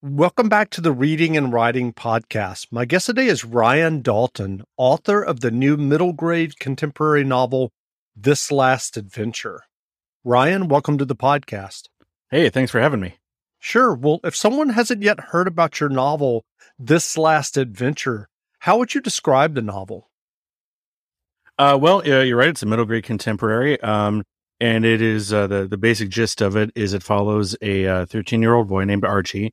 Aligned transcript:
Welcome 0.00 0.48
back 0.48 0.70
to 0.70 0.80
the 0.80 0.92
Reading 0.92 1.36
and 1.36 1.52
Writing 1.52 1.92
Podcast. 1.92 2.68
My 2.70 2.84
guest 2.84 3.06
today 3.06 3.26
is 3.26 3.44
Ryan 3.44 4.00
Dalton, 4.00 4.62
author 4.76 5.20
of 5.20 5.40
the 5.40 5.50
new 5.50 5.76
middle 5.76 6.12
grade 6.12 6.60
contemporary 6.60 7.24
novel, 7.24 7.72
This 8.14 8.52
Last 8.52 8.96
Adventure. 8.96 9.62
Ryan, 10.22 10.68
welcome 10.68 10.98
to 10.98 11.04
the 11.04 11.16
podcast. 11.16 11.88
Hey, 12.30 12.48
thanks 12.48 12.70
for 12.70 12.80
having 12.80 13.00
me. 13.00 13.16
Sure. 13.58 13.92
Well, 13.92 14.20
if 14.22 14.36
someone 14.36 14.68
hasn't 14.68 15.02
yet 15.02 15.18
heard 15.18 15.48
about 15.48 15.80
your 15.80 15.88
novel, 15.88 16.44
This 16.78 17.18
Last 17.18 17.56
Adventure, 17.56 18.28
how 18.60 18.78
would 18.78 18.94
you 18.94 19.00
describe 19.00 19.56
the 19.56 19.62
novel? 19.62 20.08
Uh, 21.58 21.76
well, 21.80 22.02
uh, 22.06 22.20
you're 22.20 22.38
right. 22.38 22.50
It's 22.50 22.62
a 22.62 22.66
middle 22.66 22.84
grade 22.84 23.02
contemporary. 23.02 23.80
Um, 23.80 24.22
and 24.60 24.84
it 24.84 25.02
is 25.02 25.32
uh, 25.32 25.48
the 25.48 25.66
the 25.66 25.76
basic 25.76 26.08
gist 26.08 26.40
of 26.40 26.54
it 26.54 26.70
is 26.76 26.92
it 26.94 27.02
follows 27.02 27.56
a 27.60 28.06
13 28.06 28.38
uh, 28.38 28.42
year 28.42 28.54
old 28.54 28.68
boy 28.68 28.84
named 28.84 29.04
Archie 29.04 29.52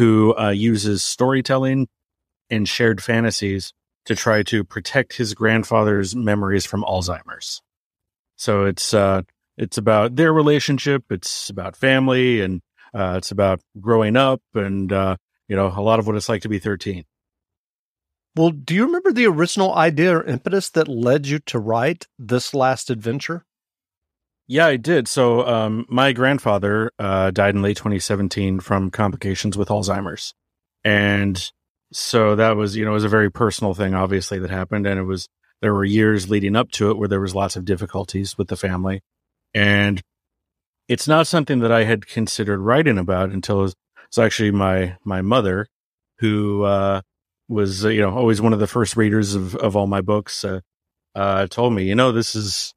who 0.00 0.34
uh, 0.38 0.48
uses 0.48 1.04
storytelling 1.04 1.86
and 2.48 2.66
shared 2.66 3.02
fantasies 3.02 3.74
to 4.06 4.16
try 4.16 4.42
to 4.42 4.64
protect 4.64 5.18
his 5.18 5.34
grandfather's 5.34 6.16
memories 6.16 6.64
from 6.64 6.82
Alzheimer's. 6.84 7.60
So 8.36 8.64
it's 8.64 8.94
uh, 8.94 9.22
it's 9.58 9.76
about 9.76 10.16
their 10.16 10.32
relationship. 10.32 11.04
It's 11.10 11.50
about 11.50 11.76
family, 11.76 12.40
and 12.40 12.62
uh, 12.94 13.16
it's 13.18 13.30
about 13.30 13.60
growing 13.78 14.16
up, 14.16 14.40
and 14.54 14.90
uh, 14.90 15.18
you 15.48 15.56
know 15.56 15.66
a 15.66 15.82
lot 15.82 15.98
of 15.98 16.06
what 16.06 16.16
it's 16.16 16.30
like 16.30 16.40
to 16.42 16.48
be 16.48 16.58
thirteen. 16.58 17.04
Well, 18.34 18.52
do 18.52 18.74
you 18.74 18.86
remember 18.86 19.12
the 19.12 19.26
original 19.26 19.74
idea 19.74 20.16
or 20.16 20.24
impetus 20.24 20.70
that 20.70 20.88
led 20.88 21.26
you 21.26 21.40
to 21.40 21.58
write 21.58 22.06
this 22.18 22.54
last 22.54 22.88
adventure? 22.88 23.44
Yeah, 24.50 24.66
I 24.66 24.78
did. 24.78 25.06
So, 25.06 25.46
um, 25.46 25.86
my 25.88 26.10
grandfather 26.10 26.90
uh, 26.98 27.30
died 27.30 27.54
in 27.54 27.62
late 27.62 27.76
2017 27.76 28.58
from 28.58 28.90
complications 28.90 29.56
with 29.56 29.68
Alzheimer's, 29.68 30.34
and 30.82 31.40
so 31.92 32.34
that 32.34 32.56
was, 32.56 32.74
you 32.74 32.84
know, 32.84 32.90
it 32.90 32.94
was 32.94 33.04
a 33.04 33.08
very 33.08 33.30
personal 33.30 33.74
thing, 33.74 33.94
obviously, 33.94 34.40
that 34.40 34.50
happened, 34.50 34.88
and 34.88 34.98
it 34.98 35.04
was 35.04 35.28
there 35.62 35.72
were 35.72 35.84
years 35.84 36.28
leading 36.28 36.56
up 36.56 36.72
to 36.72 36.90
it 36.90 36.98
where 36.98 37.06
there 37.06 37.20
was 37.20 37.32
lots 37.32 37.54
of 37.54 37.64
difficulties 37.64 38.36
with 38.36 38.48
the 38.48 38.56
family, 38.56 39.02
and 39.54 40.02
it's 40.88 41.06
not 41.06 41.28
something 41.28 41.60
that 41.60 41.70
I 41.70 41.84
had 41.84 42.08
considered 42.08 42.58
writing 42.58 42.98
about 42.98 43.30
until 43.30 43.60
it 43.60 43.62
was, 43.62 43.74
it 44.16 44.20
actually 44.20 44.50
my 44.50 44.96
my 45.04 45.22
mother 45.22 45.68
who 46.18 46.64
uh, 46.64 47.02
was, 47.48 47.84
uh, 47.84 47.88
you 47.90 48.00
know, 48.00 48.10
always 48.10 48.40
one 48.40 48.52
of 48.52 48.58
the 48.58 48.66
first 48.66 48.96
readers 48.96 49.36
of 49.36 49.54
of 49.54 49.76
all 49.76 49.86
my 49.86 50.00
books. 50.00 50.44
Uh, 50.44 50.58
uh 51.14 51.46
told 51.46 51.72
me, 51.72 51.84
you 51.84 51.94
know, 51.94 52.10
this 52.10 52.34
is 52.34 52.74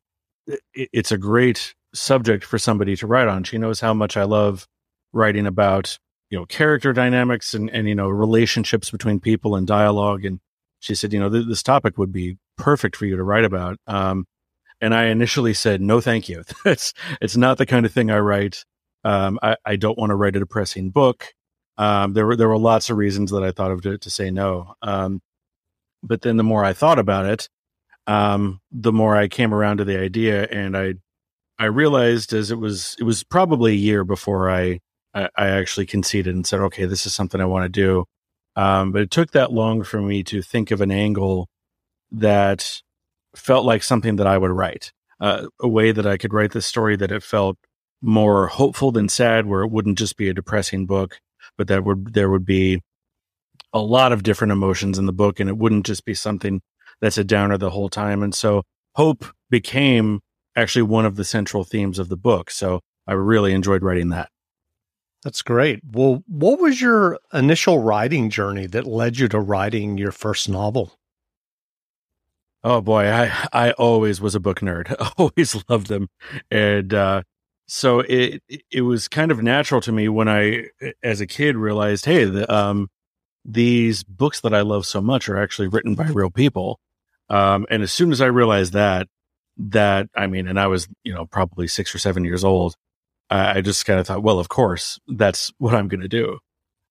it's 0.73 1.11
a 1.11 1.17
great 1.17 1.73
subject 1.93 2.43
for 2.43 2.57
somebody 2.57 2.95
to 2.97 3.07
write 3.07 3.27
on. 3.27 3.43
She 3.43 3.57
knows 3.57 3.79
how 3.79 3.93
much 3.93 4.17
I 4.17 4.23
love 4.23 4.67
writing 5.11 5.45
about, 5.45 5.97
you 6.29 6.37
know, 6.37 6.45
character 6.45 6.93
dynamics 6.93 7.53
and, 7.53 7.69
and, 7.69 7.87
you 7.87 7.95
know, 7.95 8.09
relationships 8.09 8.89
between 8.89 9.19
people 9.19 9.55
and 9.55 9.67
dialogue. 9.67 10.25
And 10.25 10.39
she 10.79 10.95
said, 10.95 11.13
you 11.13 11.19
know, 11.19 11.29
th- 11.29 11.47
this 11.47 11.63
topic 11.63 11.97
would 11.97 12.11
be 12.11 12.37
perfect 12.57 12.95
for 12.95 13.05
you 13.05 13.15
to 13.15 13.23
write 13.23 13.45
about. 13.45 13.77
Um, 13.87 14.25
and 14.81 14.93
I 14.93 15.05
initially 15.05 15.53
said, 15.53 15.81
no, 15.81 16.01
thank 16.01 16.27
you. 16.27 16.43
it's, 16.65 16.93
it's 17.21 17.37
not 17.37 17.57
the 17.57 17.65
kind 17.65 17.85
of 17.85 17.91
thing 17.91 18.09
I 18.11 18.19
write. 18.19 18.65
Um, 19.03 19.39
I, 19.41 19.55
I 19.65 19.75
don't 19.75 19.97
want 19.97 20.09
to 20.09 20.15
write 20.15 20.35
a 20.35 20.39
depressing 20.39 20.89
book. 20.89 21.33
Um, 21.77 22.13
there 22.13 22.25
were, 22.25 22.35
there 22.35 22.49
were 22.49 22.57
lots 22.57 22.89
of 22.89 22.97
reasons 22.97 23.31
that 23.31 23.43
I 23.43 23.51
thought 23.51 23.71
of 23.71 23.81
to, 23.83 23.97
to 23.97 24.09
say 24.09 24.31
no. 24.31 24.75
Um, 24.81 25.21
but 26.01 26.21
then 26.21 26.37
the 26.37 26.43
more 26.43 26.65
I 26.65 26.73
thought 26.73 26.99
about 26.99 27.25
it, 27.25 27.49
um, 28.07 28.59
the 28.71 28.91
more 28.91 29.15
I 29.15 29.27
came 29.27 29.53
around 29.53 29.77
to 29.77 29.85
the 29.85 29.99
idea, 29.99 30.45
and 30.45 30.77
I 30.77 30.95
I 31.59 31.65
realized 31.65 32.33
as 32.33 32.51
it 32.51 32.57
was 32.57 32.95
it 32.99 33.03
was 33.03 33.23
probably 33.23 33.73
a 33.73 33.75
year 33.75 34.03
before 34.03 34.49
I 34.49 34.79
I, 35.13 35.29
I 35.37 35.47
actually 35.49 35.85
conceded 35.85 36.33
and 36.35 36.45
said, 36.45 36.59
okay, 36.61 36.85
this 36.85 37.05
is 37.05 37.13
something 37.13 37.39
I 37.39 37.45
want 37.45 37.65
to 37.65 37.69
do. 37.69 38.05
Um, 38.55 38.91
but 38.91 39.01
it 39.01 39.11
took 39.11 39.31
that 39.31 39.51
long 39.51 39.83
for 39.83 40.01
me 40.01 40.23
to 40.25 40.41
think 40.41 40.71
of 40.71 40.81
an 40.81 40.91
angle 40.91 41.47
that 42.11 42.81
felt 43.35 43.65
like 43.65 43.83
something 43.83 44.17
that 44.17 44.27
I 44.27 44.37
would 44.37 44.51
write, 44.51 44.91
uh, 45.19 45.47
a 45.59 45.67
way 45.67 45.91
that 45.91 46.05
I 46.05 46.17
could 46.17 46.33
write 46.33 46.51
the 46.51 46.61
story 46.61 46.95
that 46.97 47.11
it 47.11 47.23
felt 47.23 47.57
more 48.01 48.47
hopeful 48.47 48.91
than 48.91 49.09
sad, 49.09 49.45
where 49.47 49.61
it 49.61 49.71
wouldn't 49.71 49.97
just 49.97 50.17
be 50.17 50.29
a 50.29 50.33
depressing 50.33 50.85
book, 50.85 51.19
but 51.57 51.67
that 51.67 51.83
would 51.83 52.13
there 52.13 52.29
would 52.29 52.45
be 52.45 52.81
a 53.71 53.79
lot 53.79 54.11
of 54.11 54.23
different 54.23 54.51
emotions 54.51 54.99
in 54.99 55.05
the 55.07 55.13
book, 55.13 55.39
and 55.39 55.49
it 55.49 55.57
wouldn't 55.57 55.85
just 55.85 56.05
be 56.05 56.13
something 56.13 56.61
that's 57.01 57.17
a 57.17 57.23
downer 57.23 57.57
the 57.57 57.71
whole 57.71 57.89
time. 57.89 58.23
And 58.23 58.33
so 58.33 58.63
hope 58.95 59.25
became 59.49 60.21
actually 60.55 60.83
one 60.83 61.05
of 61.05 61.15
the 61.15 61.25
central 61.25 61.63
themes 61.63 61.99
of 61.99 62.09
the 62.09 62.17
book. 62.17 62.51
So 62.51 62.81
I 63.07 63.13
really 63.13 63.53
enjoyed 63.53 63.83
writing 63.83 64.09
that. 64.09 64.29
That's 65.23 65.41
great. 65.41 65.79
Well, 65.89 66.23
what 66.27 66.59
was 66.59 66.81
your 66.81 67.17
initial 67.31 67.79
writing 67.79 68.29
journey 68.29 68.65
that 68.67 68.85
led 68.85 69.17
you 69.17 69.27
to 69.29 69.39
writing 69.39 69.97
your 69.97 70.11
first 70.11 70.49
novel? 70.49 70.97
Oh 72.63 72.81
boy, 72.81 73.07
I 73.07 73.47
I 73.51 73.71
always 73.71 74.21
was 74.21 74.35
a 74.35 74.39
book 74.39 74.59
nerd. 74.61 74.95
I 74.99 75.11
always 75.17 75.63
loved 75.69 75.87
them. 75.87 76.09
And 76.49 76.93
uh 76.93 77.23
so 77.67 78.01
it 78.01 78.41
it 78.71 78.81
was 78.81 79.07
kind 79.07 79.31
of 79.31 79.41
natural 79.43 79.81
to 79.81 79.91
me 79.91 80.09
when 80.09 80.27
I 80.27 80.67
as 81.01 81.21
a 81.21 81.27
kid 81.27 81.55
realized, 81.55 82.05
hey, 82.05 82.25
the 82.25 82.51
um 82.53 82.89
these 83.45 84.03
books 84.03 84.41
that 84.41 84.53
I 84.53 84.61
love 84.61 84.85
so 84.85 85.01
much 85.01 85.27
are 85.29 85.37
actually 85.37 85.67
written 85.67 85.95
by 85.95 86.05
real 86.05 86.29
people. 86.29 86.79
Um, 87.29 87.65
and 87.69 87.83
as 87.83 87.91
soon 87.91 88.11
as 88.11 88.21
I 88.21 88.27
realized 88.27 88.73
that, 88.73 89.07
that 89.57 90.09
I 90.15 90.27
mean, 90.27 90.47
and 90.47 90.59
I 90.59 90.67
was, 90.67 90.87
you 91.03 91.13
know, 91.13 91.25
probably 91.25 91.67
six 91.67 91.93
or 91.93 91.97
seven 91.99 92.25
years 92.25 92.43
old, 92.43 92.75
I, 93.29 93.57
I 93.57 93.61
just 93.61 93.85
kind 93.85 93.99
of 93.99 94.07
thought, 94.07 94.23
well, 94.23 94.39
of 94.39 94.49
course, 94.49 94.99
that's 95.07 95.51
what 95.57 95.75
I'm 95.75 95.87
going 95.87 96.01
to 96.01 96.07
do. 96.07 96.39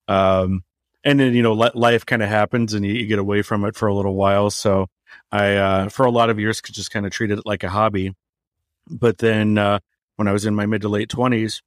Um, 0.08 0.64
and 1.04 1.18
then, 1.18 1.34
you 1.34 1.42
know, 1.42 1.52
life 1.52 2.06
kind 2.06 2.22
of 2.22 2.28
happens 2.28 2.74
and 2.74 2.84
you, 2.84 2.92
you, 2.92 3.06
get 3.06 3.18
away 3.18 3.42
from 3.42 3.64
it 3.64 3.74
for 3.74 3.88
a 3.88 3.94
little 3.94 4.14
while. 4.14 4.50
So 4.50 4.86
I, 5.30 5.56
uh, 5.56 5.88
for 5.88 6.06
a 6.06 6.10
lot 6.10 6.30
of 6.30 6.38
years, 6.38 6.60
could 6.60 6.74
just 6.74 6.90
kind 6.90 7.06
of 7.06 7.12
treated 7.12 7.38
it 7.38 7.46
like 7.46 7.64
a 7.64 7.68
hobby. 7.68 8.14
But 8.88 9.18
then, 9.18 9.58
uh, 9.58 9.80
when 10.16 10.28
I 10.28 10.32
was 10.32 10.46
in 10.46 10.54
my 10.54 10.66
mid 10.66 10.82
to 10.82 10.88
late 10.88 11.08
twenties, 11.08 11.62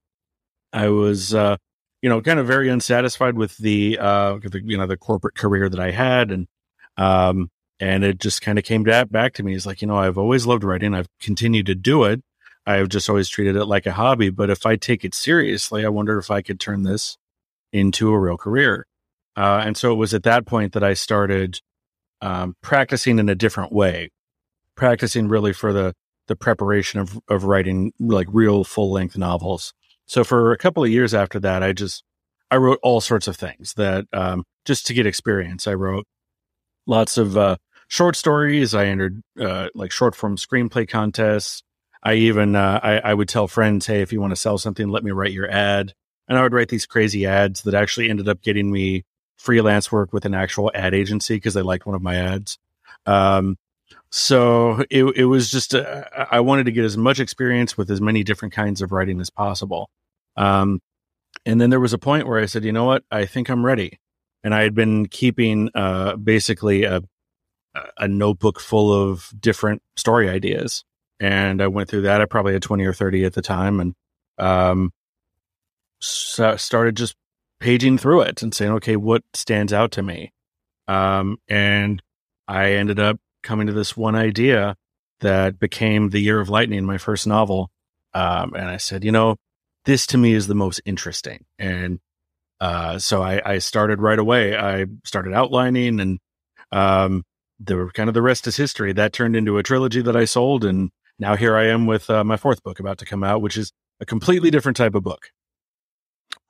I 0.71 0.89
was, 0.89 1.33
uh, 1.33 1.57
you 2.05 2.09
know, 2.09 2.21
kind 2.21 2.37
of 2.37 2.45
very 2.45 2.69
unsatisfied 2.69 3.35
with 3.35 3.57
the, 3.57 3.97
uh, 3.99 4.37
the, 4.37 4.61
you 4.63 4.77
know, 4.77 4.85
the 4.85 4.95
corporate 4.95 5.33
career 5.33 5.67
that 5.67 5.79
I 5.79 5.89
had. 5.89 6.29
And, 6.29 6.47
um, 6.97 7.49
and 7.79 8.03
it 8.03 8.19
just 8.19 8.43
kind 8.43 8.59
of 8.59 8.63
came 8.63 8.83
back, 8.83 9.09
back 9.09 9.33
to 9.33 9.43
me. 9.43 9.55
It's 9.55 9.65
like, 9.65 9.81
you 9.81 9.87
know, 9.87 9.97
I've 9.97 10.19
always 10.19 10.45
loved 10.45 10.63
writing. 10.63 10.93
I've 10.93 11.09
continued 11.19 11.65
to 11.65 11.73
do 11.73 12.03
it. 12.03 12.21
I've 12.63 12.89
just 12.89 13.09
always 13.09 13.27
treated 13.27 13.55
it 13.55 13.65
like 13.65 13.87
a 13.87 13.93
hobby. 13.93 14.29
But 14.29 14.51
if 14.51 14.67
I 14.67 14.75
take 14.75 15.03
it 15.03 15.15
seriously, 15.15 15.83
I 15.83 15.89
wonder 15.89 16.19
if 16.19 16.29
I 16.29 16.43
could 16.43 16.59
turn 16.59 16.83
this 16.83 17.17
into 17.73 18.13
a 18.13 18.19
real 18.19 18.37
career. 18.37 18.85
Uh, 19.35 19.63
and 19.65 19.75
so 19.75 19.91
it 19.91 19.95
was 19.95 20.13
at 20.13 20.21
that 20.21 20.45
point 20.45 20.73
that 20.73 20.83
I 20.83 20.93
started 20.93 21.59
um, 22.21 22.55
practicing 22.61 23.17
in 23.17 23.29
a 23.29 23.35
different 23.35 23.71
way, 23.71 24.11
practicing 24.75 25.27
really 25.27 25.53
for 25.53 25.73
the 25.73 25.95
the 26.27 26.35
preparation 26.35 26.99
of 26.99 27.19
of 27.29 27.45
writing 27.45 27.93
like 27.99 28.27
real 28.29 28.63
full 28.63 28.91
length 28.91 29.17
novels. 29.17 29.73
So 30.05 30.23
for 30.23 30.51
a 30.51 30.57
couple 30.57 30.83
of 30.83 30.89
years 30.89 31.13
after 31.13 31.39
that, 31.39 31.63
I 31.63 31.73
just 31.73 32.03
I 32.51 32.57
wrote 32.57 32.79
all 32.83 33.01
sorts 33.01 33.27
of 33.27 33.35
things 33.35 33.73
that 33.73 34.05
um, 34.13 34.43
just 34.65 34.85
to 34.87 34.93
get 34.93 35.05
experience. 35.05 35.67
I 35.67 35.73
wrote 35.73 36.05
lots 36.85 37.17
of 37.17 37.37
uh, 37.37 37.57
short 37.87 38.15
stories. 38.15 38.73
I 38.73 38.85
entered 38.85 39.21
uh, 39.39 39.69
like 39.73 39.91
short 39.91 40.15
form 40.15 40.37
screenplay 40.37 40.87
contests. 40.87 41.63
I 42.03 42.15
even 42.15 42.55
uh, 42.55 42.79
I, 42.83 42.99
I, 42.99 43.13
would 43.13 43.29
tell 43.29 43.47
friends, 43.47 43.87
"Hey, 43.87 44.01
if 44.01 44.13
you 44.13 44.21
want 44.21 44.31
to 44.31 44.35
sell 44.35 44.57
something, 44.59 44.89
let 44.89 45.03
me 45.03 45.11
write 45.11 45.31
your 45.31 45.49
ad." 45.49 45.93
And 46.27 46.37
I 46.37 46.43
would 46.43 46.53
write 46.53 46.69
these 46.69 46.85
crazy 46.85 47.25
ads 47.25 47.63
that 47.63 47.73
actually 47.73 48.09
ended 48.09 48.27
up 48.27 48.41
getting 48.41 48.71
me 48.71 49.03
freelance 49.37 49.91
work 49.91 50.13
with 50.13 50.25
an 50.25 50.33
actual 50.33 50.71
ad 50.73 50.93
agency 50.93 51.35
because 51.35 51.53
they 51.53 51.61
liked 51.61 51.85
one 51.85 51.95
of 51.95 52.01
my 52.01 52.15
ads. 52.15 52.57
Um, 53.05 53.57
so 54.17 54.81
it 54.89 55.03
it 55.17 55.25
was 55.25 55.51
just 55.51 55.75
uh, 55.75 56.05
I 56.31 56.39
wanted 56.39 56.67
to 56.67 56.71
get 56.71 56.85
as 56.85 56.95
much 56.95 57.19
experience 57.19 57.77
with 57.77 57.91
as 57.91 57.99
many 57.99 58.23
different 58.23 58.53
kinds 58.53 58.81
of 58.81 58.93
writing 58.93 59.19
as 59.19 59.29
possible. 59.29 59.89
Um, 60.37 60.79
and 61.45 61.59
then 61.59 61.69
there 61.69 61.81
was 61.81 61.91
a 61.91 61.97
point 61.97 62.25
where 62.25 62.39
I 62.39 62.45
said, 62.45 62.63
"You 62.63 62.71
know 62.71 62.85
what? 62.85 63.03
I 63.11 63.25
think 63.25 63.49
I'm 63.49 63.65
ready." 63.65 63.99
And 64.41 64.55
I 64.55 64.61
had 64.63 64.73
been 64.73 65.07
keeping 65.07 65.69
uh, 65.75 66.15
basically 66.15 66.85
a 66.85 67.01
a 67.97 68.07
notebook 68.07 68.61
full 68.61 68.93
of 68.93 69.33
different 69.37 69.81
story 69.97 70.29
ideas. 70.29 70.85
And 71.19 71.61
I 71.61 71.67
went 71.67 71.89
through 71.89 72.03
that. 72.03 72.21
I 72.21 72.25
probably 72.25 72.53
had 72.53 72.61
20 72.61 72.85
or 72.85 72.93
30 72.93 73.25
at 73.25 73.33
the 73.33 73.41
time 73.41 73.81
and 73.81 73.95
um, 74.37 74.93
started 75.99 76.95
just 76.95 77.17
paging 77.59 77.97
through 77.97 78.21
it 78.21 78.41
and 78.41 78.53
saying, 78.53 78.71
okay, 78.71 78.95
what 78.95 79.23
stands 79.33 79.73
out 79.73 79.91
to 79.91 80.03
me? 80.03 80.31
Um, 80.87 81.35
and 81.49 82.01
I 82.47 82.75
ended 82.75 82.97
up 82.97 83.19
coming 83.45 83.67
to 83.67 83.73
this 83.73 83.95
one 83.95 84.15
idea 84.15 84.75
that 85.21 85.59
became 85.59 86.09
The 86.09 86.19
Year 86.19 86.41
of 86.41 86.49
Lightning, 86.49 86.83
my 86.85 86.97
first 86.97 87.25
novel. 87.25 87.69
Um, 88.13 88.53
and 88.53 88.69
I 88.69 88.77
said, 88.77 89.05
you 89.05 89.11
know, 89.11 89.37
this 89.85 90.07
to 90.07 90.17
me 90.17 90.33
is 90.33 90.47
the 90.47 90.55
most 90.55 90.81
interesting. 90.85 91.45
And 91.57 91.99
uh, 92.59 92.99
so 92.99 93.21
I, 93.21 93.41
I, 93.45 93.57
started 93.59 94.01
right 94.01 94.17
away. 94.17 94.57
I 94.57 94.85
started 95.03 95.33
outlining 95.33 95.99
and 95.99 96.19
um, 96.71 97.23
the 97.59 97.89
kind 97.93 98.09
of 98.09 98.13
the 98.13 98.21
rest 98.21 98.47
is 98.47 98.57
history. 98.57 98.93
That 98.93 99.13
turned 99.13 99.35
into 99.35 99.57
a 99.57 99.63
trilogy 99.63 100.01
that 100.01 100.15
I 100.15 100.25
sold, 100.25 100.65
and 100.65 100.89
now 101.19 101.35
here 101.35 101.55
I 101.55 101.67
am 101.67 101.85
with 101.85 102.09
uh, 102.09 102.23
my 102.23 102.37
fourth 102.37 102.63
book 102.63 102.79
about 102.79 102.97
to 102.99 103.05
come 103.05 103.23
out, 103.23 103.41
which 103.41 103.57
is 103.57 103.71
a 103.99 104.05
completely 104.05 104.51
different 104.51 104.77
type 104.77 104.95
of 104.95 105.03
book. 105.03 105.29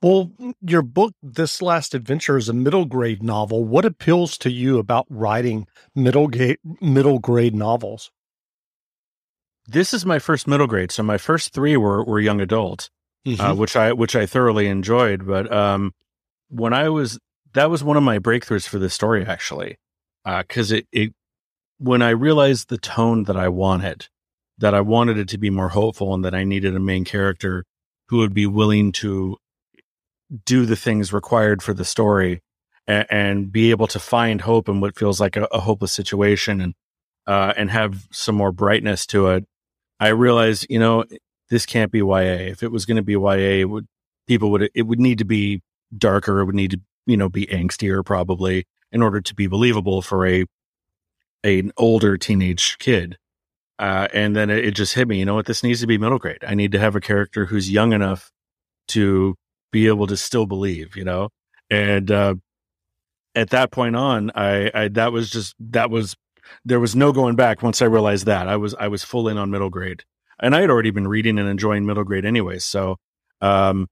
Well, 0.06 0.32
your 0.62 0.84
book, 0.84 1.16
This 1.24 1.64
Last 1.64 1.96
Adventure, 1.96 2.38
is 2.38 2.48
a 2.48 2.54
middle 2.54 2.86
grade 2.86 3.24
novel. 3.24 3.66
What 3.66 3.86
appeals 3.86 4.38
to 4.38 4.52
you 4.52 4.78
about 4.78 5.08
writing 5.10 5.66
middle 5.96 6.28
grade, 6.28 6.60
middle 6.80 7.18
grade 7.18 7.56
novels? 7.56 8.12
This 9.66 9.96
is 9.96 10.06
my 10.06 10.20
first 10.20 10.48
middle 10.48 10.68
grade, 10.68 10.92
so 10.92 11.02
my 11.02 11.18
first 11.18 11.54
three 11.56 11.76
were 11.76 12.04
were 12.04 12.20
young 12.20 12.40
adult, 12.40 12.92
uh, 13.26 13.30
mm-hmm. 13.32 13.42
uh, 13.42 13.56
which 13.56 13.76
I 13.76 13.94
which 13.94 14.16
I 14.16 14.28
thoroughly 14.28 14.68
enjoyed. 14.68 15.26
But 15.26 15.52
um, 15.52 15.92
when 16.50 16.72
I 16.72 16.90
was 16.90 17.18
that 17.54 17.72
was 17.72 17.84
one 17.84 17.98
of 17.98 18.04
my 18.04 18.20
breakthroughs 18.20 18.68
for 18.68 18.78
this 18.78 18.94
story 18.94 19.26
actually, 19.26 19.80
because 20.24 20.72
uh, 20.72 20.76
it 20.76 20.88
it 20.92 21.14
when 21.80 22.04
I 22.04 22.12
realized 22.12 22.70
the 22.70 22.78
tone 22.78 23.24
that 23.24 23.38
I 23.38 23.48
wanted, 23.48 24.08
that 24.60 24.76
I 24.76 24.82
wanted 24.82 25.18
it 25.18 25.30
to 25.30 25.40
be 25.40 25.50
more 25.50 25.70
hopeful, 25.70 26.14
and 26.14 26.24
that 26.24 26.36
I 26.36 26.44
needed 26.44 26.76
a 26.76 26.80
main 26.80 27.06
character 27.06 27.66
who 28.10 28.20
would 28.20 28.36
be 28.36 28.46
willing 28.46 28.92
to 28.92 29.38
do 30.46 30.66
the 30.66 30.76
things 30.76 31.14
required 31.14 31.62
for 31.62 31.74
the 31.74 31.86
story 31.86 32.42
and, 32.88 33.06
and 33.10 33.52
be 33.52 33.72
able 33.72 33.88
to 33.88 34.00
find 34.00 34.42
hope 34.42 34.68
in 34.70 34.80
what 34.82 34.98
feels 34.98 35.20
like 35.20 35.36
a, 35.36 35.44
a 35.52 35.60
hopeless 35.60 35.94
situation 35.94 36.62
and 36.62 36.74
uh, 37.28 37.54
and 37.58 37.72
have 37.72 38.08
some 38.12 38.36
more 38.36 38.52
brightness 38.52 39.06
to 39.08 39.28
it. 39.30 39.46
I 40.00 40.10
realized, 40.10 40.68
you 40.70 40.78
know, 40.78 41.06
this 41.50 41.66
can't 41.66 41.92
be 41.92 42.00
YA. 42.00 42.50
If 42.52 42.62
it 42.64 42.72
was 42.72 42.86
going 42.86 42.98
to 42.98 43.04
be 43.04 43.14
YA, 43.14 43.68
would 43.68 43.88
people 44.28 44.52
would 44.52 44.70
it 44.74 44.84
would 44.84 45.00
need 45.00 45.20
to 45.20 45.26
be 45.26 45.62
darker. 45.98 46.40
It 46.40 46.46
would 46.46 46.56
need 46.56 46.72
to 46.72 46.82
you 47.06 47.18
know 47.18 47.30
be 47.30 47.48
angstier 47.48 48.04
probably 48.04 48.66
in 48.92 49.02
order 49.02 49.22
to 49.22 49.36
be 49.36 49.48
believable 49.48 50.02
for 50.02 50.26
a, 50.26 50.46
a 51.44 51.60
an 51.60 51.72
older 51.78 52.18
teenage 52.18 52.78
kid. 52.80 53.18
Uh, 53.78 54.08
and 54.14 54.36
then 54.36 54.50
it, 54.50 54.64
it 54.64 54.72
just 54.72 54.94
hit 54.94 55.08
me. 55.08 55.20
You 55.20 55.26
know 55.26 55.36
what? 55.36 55.48
This 55.48 55.64
needs 55.64 55.82
to 55.82 55.88
be 55.88 55.98
middle 55.98 56.18
grade. 56.20 56.44
I 56.48 56.56
need 56.56 56.72
to 56.72 56.80
have 56.80 56.96
a 56.96 57.02
character 57.02 57.46
who's 57.46 57.70
young 57.70 57.92
enough 57.92 58.32
to 58.90 59.36
be 59.76 59.88
able 59.88 60.08
to 60.08 60.16
still 60.16 60.46
believe, 60.46 60.96
you 60.96 61.04
know? 61.04 61.28
And 61.70 62.10
uh, 62.10 62.36
at 63.36 63.50
that 63.50 63.72
point 63.72 63.98
on, 63.98 64.32
I, 64.34 64.72
I 64.74 64.88
that 64.90 65.12
was 65.12 65.30
just 65.30 65.54
that 65.60 65.90
was 65.90 66.16
there 66.64 66.80
was 66.80 66.96
no 66.96 67.12
going 67.12 67.36
back 67.36 67.62
once 67.62 67.82
I 67.82 67.86
realized 67.86 68.26
that. 68.26 68.48
I 68.48 68.56
was 68.56 68.74
I 68.80 68.88
was 68.88 69.04
full 69.04 69.28
in 69.28 69.38
on 69.38 69.52
middle 69.52 69.70
grade. 69.70 70.06
And 70.40 70.56
I 70.56 70.62
had 70.62 70.70
already 70.70 70.92
been 70.92 71.10
reading 71.10 71.38
and 71.40 71.50
enjoying 71.50 71.86
middle 71.86 72.06
grade 72.06 72.24
anyway, 72.24 72.60
so 72.60 72.96
um 73.42 73.88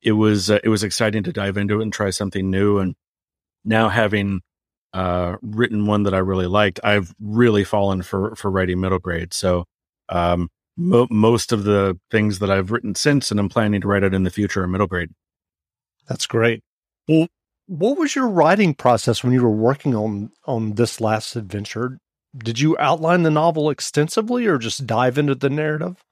it 0.00 0.12
was 0.12 0.48
uh, 0.48 0.60
it 0.62 0.68
was 0.68 0.84
exciting 0.84 1.24
to 1.24 1.32
dive 1.32 1.56
into 1.56 1.80
it 1.80 1.82
and 1.82 1.92
try 1.92 2.10
something 2.10 2.48
new 2.48 2.78
and 2.78 2.94
now 3.64 3.88
having 3.88 4.42
uh, 4.92 5.36
written 5.42 5.86
one 5.86 6.04
that 6.04 6.14
I 6.14 6.18
really 6.18 6.46
liked, 6.46 6.78
I've 6.84 7.12
really 7.20 7.64
fallen 7.64 8.02
for 8.02 8.36
for 8.36 8.48
writing 8.48 8.80
middle 8.80 9.00
grade. 9.00 9.34
So 9.34 9.64
um, 10.08 10.48
mo- 10.76 11.08
most 11.10 11.52
of 11.52 11.64
the 11.64 11.98
things 12.10 12.38
that 12.38 12.50
I've 12.50 12.70
written 12.70 12.94
since 12.94 13.30
and 13.30 13.40
I'm 13.40 13.48
planning 13.48 13.80
to 13.80 13.88
write 13.88 14.02
it 14.02 14.14
in 14.14 14.22
the 14.22 14.30
future 14.30 14.62
are 14.62 14.66
middle 14.66 14.86
grade. 14.86 15.10
That's 16.08 16.26
great. 16.26 16.62
Well, 17.08 17.28
what 17.66 17.98
was 17.98 18.14
your 18.14 18.28
writing 18.28 18.74
process 18.74 19.24
when 19.24 19.32
you 19.32 19.42
were 19.42 19.50
working 19.50 19.94
on 19.94 20.30
on 20.44 20.74
this 20.74 21.00
last 21.00 21.34
adventure? 21.36 21.98
Did 22.36 22.60
you 22.60 22.76
outline 22.78 23.22
the 23.22 23.30
novel 23.30 23.70
extensively 23.70 24.46
or 24.46 24.58
just 24.58 24.86
dive 24.86 25.18
into 25.18 25.34
the 25.34 25.50
narrative? 25.50 26.02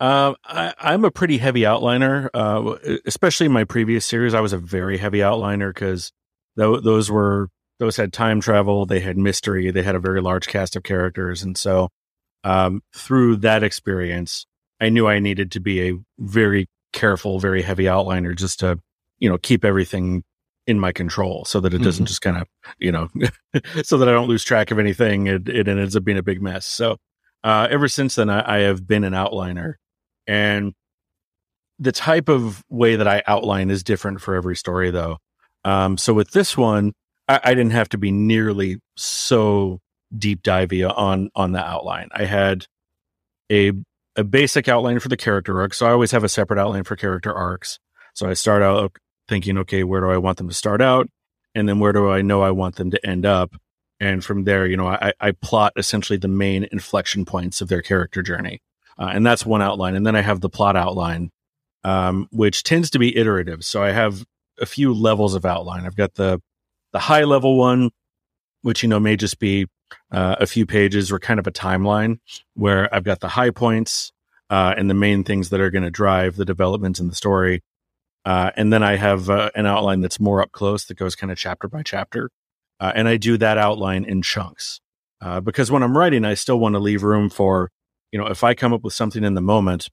Uh, 0.00 0.34
I, 0.44 0.94
am 0.94 1.04
a 1.04 1.10
pretty 1.10 1.38
heavy 1.38 1.62
outliner, 1.62 2.28
uh, 2.32 2.98
especially 3.04 3.46
in 3.46 3.52
my 3.52 3.64
previous 3.64 4.06
series. 4.06 4.32
I 4.32 4.40
was 4.40 4.52
a 4.52 4.58
very 4.58 4.98
heavy 4.98 5.18
outliner 5.18 5.74
because 5.74 6.12
th- 6.56 6.84
those 6.84 7.10
were 7.10 7.48
those 7.80 7.96
had 7.96 8.12
time 8.12 8.40
travel, 8.40 8.86
they 8.86 9.00
had 9.00 9.18
mystery, 9.18 9.70
they 9.70 9.82
had 9.82 9.96
a 9.96 10.00
very 10.00 10.20
large 10.20 10.46
cast 10.46 10.76
of 10.76 10.84
characters, 10.84 11.42
and 11.42 11.58
so 11.58 11.88
um, 12.44 12.82
through 12.94 13.36
that 13.36 13.62
experience, 13.62 14.46
I 14.80 14.88
knew 14.88 15.06
I 15.06 15.18
needed 15.18 15.52
to 15.52 15.60
be 15.60 15.88
a 15.88 15.94
very 16.18 16.68
careful, 16.92 17.38
very 17.38 17.62
heavy 17.62 17.84
outliner 17.84 18.36
just 18.36 18.60
to, 18.60 18.78
you 19.18 19.28
know, 19.28 19.38
keep 19.38 19.64
everything 19.64 20.24
in 20.66 20.78
my 20.78 20.92
control 20.92 21.44
so 21.44 21.60
that 21.60 21.72
it 21.72 21.78
doesn't 21.78 22.04
mm-hmm. 22.04 22.08
just 22.08 22.20
kind 22.20 22.36
of, 22.36 22.46
you 22.78 22.92
know, 22.92 23.08
so 23.82 23.98
that 23.98 24.08
I 24.08 24.12
don't 24.12 24.28
lose 24.28 24.44
track 24.44 24.70
of 24.70 24.78
anything. 24.78 25.26
It, 25.26 25.48
it 25.48 25.66
ends 25.66 25.96
up 25.96 26.04
being 26.04 26.18
a 26.18 26.22
big 26.22 26.42
mess. 26.42 26.66
So, 26.66 26.98
uh, 27.42 27.68
ever 27.70 27.88
since 27.88 28.16
then, 28.16 28.28
I, 28.28 28.56
I 28.56 28.58
have 28.60 28.86
been 28.86 29.04
an 29.04 29.12
outliner 29.14 29.74
and 30.26 30.74
the 31.78 31.92
type 31.92 32.28
of 32.28 32.62
way 32.68 32.96
that 32.96 33.06
I 33.06 33.22
outline 33.26 33.70
is 33.70 33.82
different 33.82 34.20
for 34.20 34.34
every 34.34 34.56
story 34.56 34.90
though. 34.90 35.18
Um, 35.64 35.96
so 35.96 36.12
with 36.12 36.32
this 36.32 36.56
one, 36.56 36.92
I, 37.28 37.40
I 37.44 37.54
didn't 37.54 37.72
have 37.72 37.88
to 37.90 37.98
be 37.98 38.10
nearly 38.10 38.78
so 38.96 39.80
deep 40.16 40.42
divey 40.42 40.90
on 40.96 41.30
on 41.34 41.52
the 41.52 41.64
outline. 41.64 42.08
I 42.12 42.24
had 42.24 42.66
a 43.50 43.72
a 44.16 44.24
basic 44.24 44.68
outline 44.68 44.98
for 44.98 45.08
the 45.08 45.16
character 45.16 45.60
arc, 45.60 45.74
so 45.74 45.86
I 45.86 45.92
always 45.92 46.10
have 46.10 46.24
a 46.24 46.28
separate 46.28 46.58
outline 46.58 46.84
for 46.84 46.96
character 46.96 47.32
arcs. 47.32 47.78
So 48.14 48.28
I 48.28 48.34
start 48.34 48.62
out 48.62 48.96
thinking, 49.28 49.58
okay, 49.58 49.84
where 49.84 50.00
do 50.00 50.10
I 50.10 50.18
want 50.18 50.38
them 50.38 50.48
to 50.48 50.54
start 50.54 50.82
out, 50.82 51.08
and 51.54 51.68
then 51.68 51.78
where 51.78 51.92
do 51.92 52.10
I 52.10 52.22
know 52.22 52.42
I 52.42 52.50
want 52.50 52.76
them 52.76 52.90
to 52.90 53.06
end 53.06 53.24
up, 53.26 53.54
and 54.00 54.24
from 54.24 54.44
there, 54.44 54.66
you 54.66 54.76
know, 54.76 54.88
I, 54.88 55.12
I 55.20 55.32
plot 55.32 55.72
essentially 55.76 56.18
the 56.18 56.28
main 56.28 56.66
inflection 56.72 57.24
points 57.24 57.60
of 57.60 57.68
their 57.68 57.82
character 57.82 58.22
journey, 58.22 58.60
uh, 58.98 59.10
and 59.12 59.26
that's 59.26 59.46
one 59.46 59.62
outline. 59.62 59.94
And 59.94 60.06
then 60.06 60.16
I 60.16 60.22
have 60.22 60.40
the 60.40 60.50
plot 60.50 60.76
outline, 60.76 61.30
um, 61.84 62.28
which 62.30 62.62
tends 62.62 62.90
to 62.90 62.98
be 62.98 63.16
iterative. 63.16 63.64
So 63.64 63.82
I 63.82 63.90
have 63.90 64.24
a 64.60 64.66
few 64.66 64.92
levels 64.92 65.34
of 65.34 65.44
outline. 65.44 65.86
I've 65.86 65.96
got 65.96 66.14
the 66.14 66.40
the 66.92 66.98
high 66.98 67.24
level 67.24 67.56
one, 67.56 67.90
which 68.62 68.82
you 68.82 68.88
know 68.88 69.00
may 69.00 69.16
just 69.16 69.38
be 69.38 69.66
uh, 70.10 70.36
a 70.38 70.46
few 70.46 70.66
pages 70.66 71.10
or 71.12 71.18
kind 71.18 71.40
of 71.40 71.46
a 71.46 71.52
timeline 71.52 72.18
where 72.54 72.92
I've 72.94 73.04
got 73.04 73.20
the 73.20 73.28
high 73.28 73.50
points 73.50 74.12
uh, 74.50 74.74
and 74.76 74.88
the 74.88 74.94
main 74.94 75.24
things 75.24 75.50
that 75.50 75.60
are 75.60 75.70
going 75.70 75.84
to 75.84 75.90
drive 75.90 76.36
the 76.36 76.44
developments 76.44 77.00
in 77.00 77.08
the 77.08 77.14
story. 77.14 77.62
Uh, 78.24 78.50
and 78.56 78.72
then 78.72 78.82
I 78.82 78.96
have 78.96 79.30
uh, 79.30 79.50
an 79.54 79.66
outline 79.66 80.00
that's 80.00 80.20
more 80.20 80.42
up 80.42 80.52
close 80.52 80.86
that 80.86 80.98
goes 80.98 81.14
kind 81.14 81.30
of 81.30 81.38
chapter 81.38 81.68
by 81.68 81.82
chapter. 81.82 82.30
Uh, 82.80 82.92
and 82.94 83.08
I 83.08 83.16
do 83.16 83.36
that 83.38 83.58
outline 83.58 84.04
in 84.04 84.22
chunks 84.22 84.80
uh, 85.20 85.40
because 85.40 85.70
when 85.70 85.82
I'm 85.82 85.96
writing, 85.96 86.24
I 86.24 86.34
still 86.34 86.58
want 86.58 86.74
to 86.74 86.78
leave 86.78 87.02
room 87.02 87.28
for, 87.28 87.70
you 88.12 88.18
know, 88.18 88.26
if 88.26 88.44
I 88.44 88.54
come 88.54 88.72
up 88.72 88.82
with 88.82 88.94
something 88.94 89.24
in 89.24 89.34
the 89.34 89.40
moment 89.40 89.88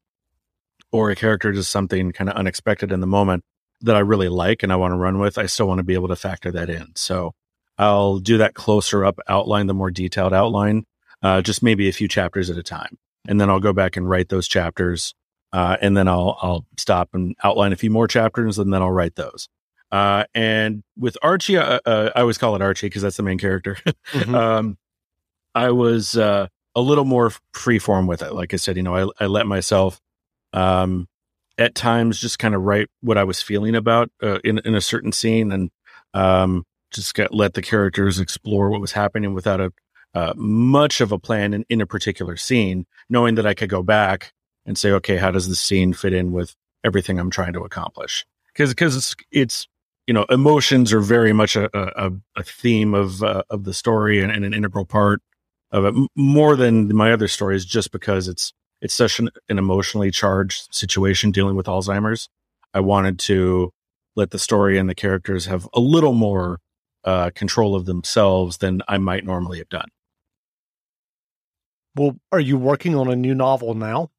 or 0.92 1.10
a 1.10 1.16
character 1.16 1.52
does 1.52 1.68
something 1.68 2.12
kind 2.12 2.30
of 2.30 2.36
unexpected 2.36 2.92
in 2.92 3.00
the 3.00 3.08
moment 3.08 3.44
that 3.82 3.96
I 3.96 4.00
really 4.00 4.30
like 4.30 4.64
and 4.64 4.72
I 4.72 4.76
want 4.76 4.92
to 4.92 4.98
run 4.98 5.20
with, 5.20 5.38
I 5.38 5.48
still 5.48 5.68
want 5.68 5.80
to 5.80 5.84
be 5.84 5.96
able 5.96 6.08
to 6.10 6.16
factor 6.16 6.52
that 6.52 6.70
in. 6.70 6.88
So 6.96 7.34
I'll 7.78 8.20
do 8.20 8.38
that 8.38 8.54
closer 8.54 9.06
up 9.06 9.20
outline, 9.28 9.68
the 9.68 9.74
more 9.74 9.92
detailed 9.92 10.34
outline, 10.34 10.86
uh, 11.22 11.42
just 11.42 11.62
maybe 11.62 11.90
a 11.90 11.94
few 11.94 12.08
chapters 12.08 12.50
at 12.50 12.58
a 12.58 12.64
time. 12.64 12.98
And 13.28 13.40
then 13.42 13.50
I'll 13.50 13.60
go 13.60 13.74
back 13.74 13.98
and 13.98 14.10
write 14.10 14.30
those 14.30 14.48
chapters. 14.48 15.14
Uh, 15.52 15.78
and 15.82 15.96
then 15.96 16.08
I'll, 16.08 16.38
I'll 16.42 16.66
stop 16.78 17.10
and 17.14 17.36
outline 17.44 17.74
a 17.74 17.78
few 17.78 17.90
more 17.90 18.08
chapters 18.08 18.60
and 18.60 18.74
then 18.74 18.82
I'll 18.82 18.92
write 18.92 19.16
those. 19.16 19.48
Uh, 19.92 20.26
and 20.34 20.84
with 20.98 21.18
Archie, 21.22 21.58
uh, 21.58 21.80
uh, 21.86 22.12
I 22.16 22.22
always 22.22 22.38
call 22.38 22.56
it 22.56 22.62
Archie 22.62 22.88
because 22.88 23.02
that's 23.02 23.18
the 23.18 23.24
main 23.24 23.38
character. 23.38 23.78
mm-hmm. 24.12 24.36
um, 24.36 24.78
I 25.54 25.72
was, 25.72 26.18
uh, 26.18 26.48
a 26.78 26.82
little 26.82 27.06
more 27.06 27.32
freeform 27.54 28.08
with 28.08 28.22
it. 28.22 28.34
Like 28.34 28.54
I 28.54 28.58
said, 28.58 28.76
you 28.76 28.84
know, 28.84 28.96
I, 28.96 29.24
I 29.24 29.28
let 29.28 29.48
myself, 29.48 30.02
um, 30.52 31.08
at 31.58 31.74
times 31.74 32.20
just 32.20 32.38
kind 32.38 32.54
of 32.54 32.64
write 32.64 32.90
what 33.00 33.18
I 33.18 33.24
was 33.24 33.42
feeling 33.42 33.76
about, 33.76 34.12
in, 34.22 34.60
in 34.60 34.76
a 34.76 34.82
certain 34.82 35.14
scene. 35.14 35.54
And, 35.54 35.72
um, 36.14 36.66
just 36.96 37.18
let 37.32 37.54
the 37.54 37.62
characters 37.62 38.20
explore 38.20 38.70
what 38.70 38.82
was 38.82 38.94
happening 38.94 39.34
without 39.34 39.62
a 39.62 39.72
uh, 40.16 40.34
much 40.38 41.02
of 41.02 41.12
a 41.12 41.20
plan 41.20 41.54
in, 41.54 41.66
in 41.68 41.82
a 41.82 41.86
particular 41.86 42.38
scene, 42.38 42.86
knowing 43.10 43.36
that 43.36 43.46
I 43.46 43.54
could 43.54 43.70
go 43.70 43.84
back 43.84 44.32
and 44.66 44.78
say, 44.78 44.92
okay, 44.92 45.18
how 45.18 45.30
does 45.30 45.50
the 45.50 45.56
scene 45.56 45.92
fit 45.92 46.14
in 46.14 46.32
with 46.32 46.56
everything 46.86 47.20
I'm 47.20 47.30
trying 47.30 47.52
to 47.54 47.66
accomplish? 47.66 48.26
Because 48.54 48.70
because 48.70 48.96
it's 48.96 49.16
it's 49.32 49.68
you 50.08 50.14
know 50.14 50.24
emotions 50.30 50.94
are 50.94 51.02
very 51.02 51.34
much 51.34 51.58
a 51.58 51.70
a, 51.74 52.12
a 52.38 52.44
theme 52.44 52.94
of 52.94 53.22
uh, 53.22 53.44
of 53.50 53.66
the 53.66 53.74
story 53.74 54.22
and, 54.22 54.32
and, 54.32 54.46
an 54.46 54.54
integral 54.54 54.86
part 54.86 55.22
of 55.72 55.84
it 55.84 55.94
more 56.16 56.56
than 56.56 56.96
my 56.96 57.12
other 57.12 57.28
stories, 57.28 57.66
just 57.66 57.92
because 57.92 58.30
it's 58.30 58.54
it's 58.82 58.94
such 58.94 59.20
an, 59.20 59.30
an 59.50 59.58
emotionally 59.58 60.12
charged 60.12 60.74
situation 60.74 61.32
dealing 61.32 61.58
with 61.58 61.66
Alzheimer's. 61.66 62.30
I 62.74 62.80
wanted 62.80 63.20
to 63.20 63.72
let 64.16 64.32
the 64.32 64.40
story 64.40 64.78
and 64.78 64.90
the 64.90 64.96
characters 64.96 65.46
have 65.48 65.68
a 65.74 65.82
little 65.82 66.14
more 66.14 66.60
uh, 67.06 67.30
control 67.36 67.76
of 67.76 67.86
themselves 67.86 68.58
than 68.58 68.82
I 68.88 68.98
might 68.98 69.24
normally 69.24 69.60
have 69.60 69.70
done. 69.70 69.90
Well, 71.96 72.18
are 72.32 72.40
you 72.40 72.58
working 72.58 72.96
on 72.96 73.08
a 73.08 73.16
new 73.16 73.34
novel 73.34 73.74
now? 73.74 74.10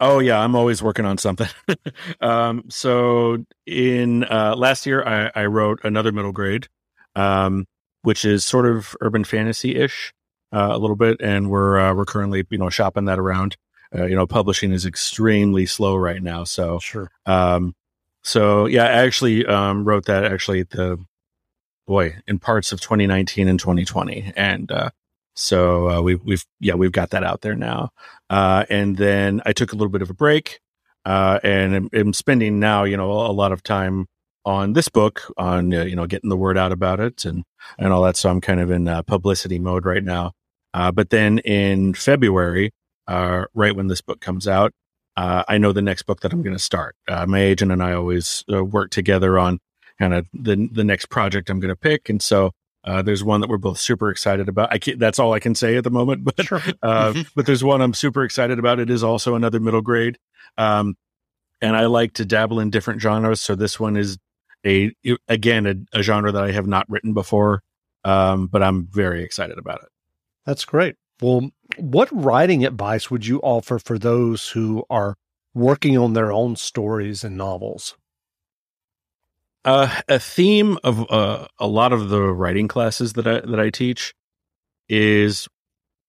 Oh 0.00 0.20
yeah, 0.20 0.40
I'm 0.40 0.54
always 0.54 0.82
working 0.82 1.04
on 1.04 1.18
something. 1.18 1.48
um, 2.20 2.64
so 2.68 3.44
in 3.66 4.24
uh, 4.24 4.54
last 4.56 4.86
year, 4.86 5.04
I, 5.04 5.30
I, 5.34 5.46
wrote 5.46 5.80
another 5.82 6.12
middle 6.12 6.30
grade, 6.30 6.68
um, 7.16 7.66
which 8.02 8.24
is 8.24 8.44
sort 8.44 8.66
of 8.66 8.96
urban 9.00 9.24
fantasy 9.24 9.74
ish, 9.74 10.14
uh, 10.52 10.68
a 10.70 10.78
little 10.78 10.96
bit, 10.96 11.20
and 11.20 11.50
we're 11.50 11.78
uh, 11.78 11.94
we're 11.94 12.04
currently 12.04 12.44
you 12.48 12.58
know 12.58 12.70
shopping 12.70 13.06
that 13.06 13.18
around. 13.18 13.56
Uh, 13.94 14.04
you 14.04 14.14
know, 14.14 14.26
publishing 14.26 14.70
is 14.70 14.86
extremely 14.86 15.66
slow 15.66 15.96
right 15.96 16.22
now, 16.22 16.44
so 16.44 16.78
sure. 16.78 17.10
Um, 17.26 17.74
so 18.22 18.66
yeah, 18.66 18.84
I 18.84 19.04
actually 19.04 19.46
um, 19.46 19.84
wrote 19.84 20.06
that 20.06 20.24
actually 20.24 20.62
the 20.64 21.04
boy, 21.88 22.16
in 22.28 22.38
parts 22.38 22.70
of 22.70 22.80
2019 22.80 23.48
and 23.48 23.58
2020. 23.58 24.32
And, 24.36 24.70
uh, 24.70 24.90
so 25.38 25.88
uh, 25.88 26.02
we've 26.02 26.20
we've 26.24 26.44
yeah 26.58 26.74
we've 26.74 26.90
got 26.90 27.10
that 27.10 27.22
out 27.22 27.42
there 27.42 27.54
now, 27.54 27.90
uh, 28.28 28.64
and 28.68 28.96
then 28.96 29.40
I 29.46 29.52
took 29.52 29.72
a 29.72 29.76
little 29.76 29.88
bit 29.88 30.02
of 30.02 30.10
a 30.10 30.14
break, 30.14 30.58
uh, 31.04 31.38
and 31.44 31.76
I'm, 31.76 31.88
I'm, 31.92 32.12
spending 32.12 32.58
now, 32.58 32.82
you 32.82 32.96
know, 32.96 33.12
a 33.12 33.30
lot 33.30 33.52
of 33.52 33.62
time 33.62 34.06
on 34.44 34.72
this 34.72 34.88
book, 34.88 35.32
on 35.36 35.72
uh, 35.72 35.84
you 35.84 35.94
know, 35.94 36.06
getting 36.06 36.28
the 36.28 36.36
word 36.36 36.58
out 36.58 36.72
about 36.72 36.98
it 36.98 37.24
and 37.24 37.44
and 37.78 37.92
all 37.92 38.02
that. 38.02 38.16
So 38.16 38.30
I'm 38.30 38.40
kind 38.40 38.58
of 38.58 38.72
in 38.72 38.88
uh, 38.88 39.02
publicity 39.02 39.60
mode 39.60 39.86
right 39.86 40.02
now. 40.02 40.32
Uh, 40.74 40.90
but 40.90 41.10
then 41.10 41.38
in 41.40 41.94
February, 41.94 42.72
uh, 43.06 43.44
right 43.54 43.76
when 43.76 43.86
this 43.86 44.00
book 44.00 44.20
comes 44.20 44.48
out, 44.48 44.72
uh, 45.16 45.44
I 45.48 45.58
know 45.58 45.72
the 45.72 45.82
next 45.82 46.02
book 46.02 46.20
that 46.20 46.32
I'm 46.32 46.42
going 46.42 46.56
to 46.56 46.62
start. 46.62 46.96
my 47.08 47.40
agent 47.40 47.70
and 47.70 47.82
I 47.82 47.92
always 47.92 48.44
work 48.48 48.90
together 48.90 49.38
on 49.38 49.60
kind 49.98 50.14
of 50.14 50.26
the 50.32 50.68
the 50.72 50.84
next 50.84 51.06
project 51.06 51.50
I'm 51.50 51.60
going 51.60 51.74
to 51.74 51.76
pick, 51.76 52.08
and 52.08 52.22
so 52.22 52.52
uh, 52.84 53.02
there's 53.02 53.24
one 53.24 53.40
that 53.40 53.50
we're 53.50 53.58
both 53.58 53.78
super 53.78 54.10
excited 54.10 54.48
about. 54.48 54.72
I 54.72 54.78
can't, 54.78 54.98
that's 54.98 55.18
all 55.18 55.32
I 55.32 55.40
can 55.40 55.54
say 55.54 55.76
at 55.76 55.84
the 55.84 55.90
moment, 55.90 56.24
but 56.36 56.44
sure. 56.44 56.62
uh, 56.82 57.12
mm-hmm. 57.12 57.22
but 57.34 57.46
there's 57.46 57.64
one 57.64 57.82
I'm 57.82 57.94
super 57.94 58.24
excited 58.24 58.58
about. 58.58 58.78
It 58.78 58.90
is 58.90 59.04
also 59.04 59.34
another 59.34 59.60
middle 59.60 59.82
grade, 59.82 60.18
um, 60.56 60.96
and 61.60 61.76
I 61.76 61.86
like 61.86 62.14
to 62.14 62.24
dabble 62.24 62.60
in 62.60 62.70
different 62.70 63.00
genres. 63.00 63.40
So 63.40 63.54
this 63.54 63.78
one 63.78 63.96
is 63.96 64.18
a 64.66 64.92
again 65.28 65.66
a, 65.66 65.98
a 65.98 66.02
genre 66.02 66.32
that 66.32 66.42
I 66.42 66.52
have 66.52 66.66
not 66.66 66.88
written 66.88 67.14
before, 67.14 67.62
um, 68.04 68.46
but 68.46 68.62
I'm 68.62 68.86
very 68.86 69.22
excited 69.22 69.58
about 69.58 69.82
it. 69.82 69.88
That's 70.46 70.64
great. 70.64 70.96
Well, 71.20 71.50
what 71.76 72.08
writing 72.12 72.64
advice 72.64 73.10
would 73.10 73.26
you 73.26 73.40
offer 73.40 73.78
for 73.78 73.98
those 73.98 74.48
who 74.48 74.84
are 74.88 75.16
working 75.52 75.98
on 75.98 76.12
their 76.12 76.32
own 76.32 76.56
stories 76.56 77.24
and 77.24 77.36
novels? 77.36 77.96
Uh, 79.64 80.00
a 80.08 80.18
theme 80.18 80.78
of 80.84 81.10
uh, 81.10 81.46
a 81.58 81.66
lot 81.66 81.92
of 81.92 82.08
the 82.08 82.22
writing 82.22 82.68
classes 82.68 83.14
that 83.14 83.26
I 83.26 83.40
that 83.40 83.60
I 83.60 83.70
teach 83.70 84.14
is 84.88 85.48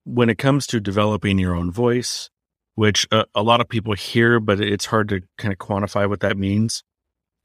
when 0.06 0.30
it 0.30 0.38
comes 0.38 0.66
to 0.68 0.80
developing 0.80 1.40
your 1.40 1.56
own 1.56 1.72
voice, 1.72 2.30
which 2.76 3.08
uh, 3.12 3.26
a 3.36 3.44
lot 3.44 3.62
of 3.62 3.70
people 3.70 3.94
hear, 3.94 4.40
but 4.40 4.60
it's 4.62 4.86
hard 4.86 5.10
to 5.10 5.22
kind 5.38 5.52
of 5.52 5.58
quantify 5.58 6.08
what 6.08 6.22
that 6.22 6.38
means. 6.38 6.84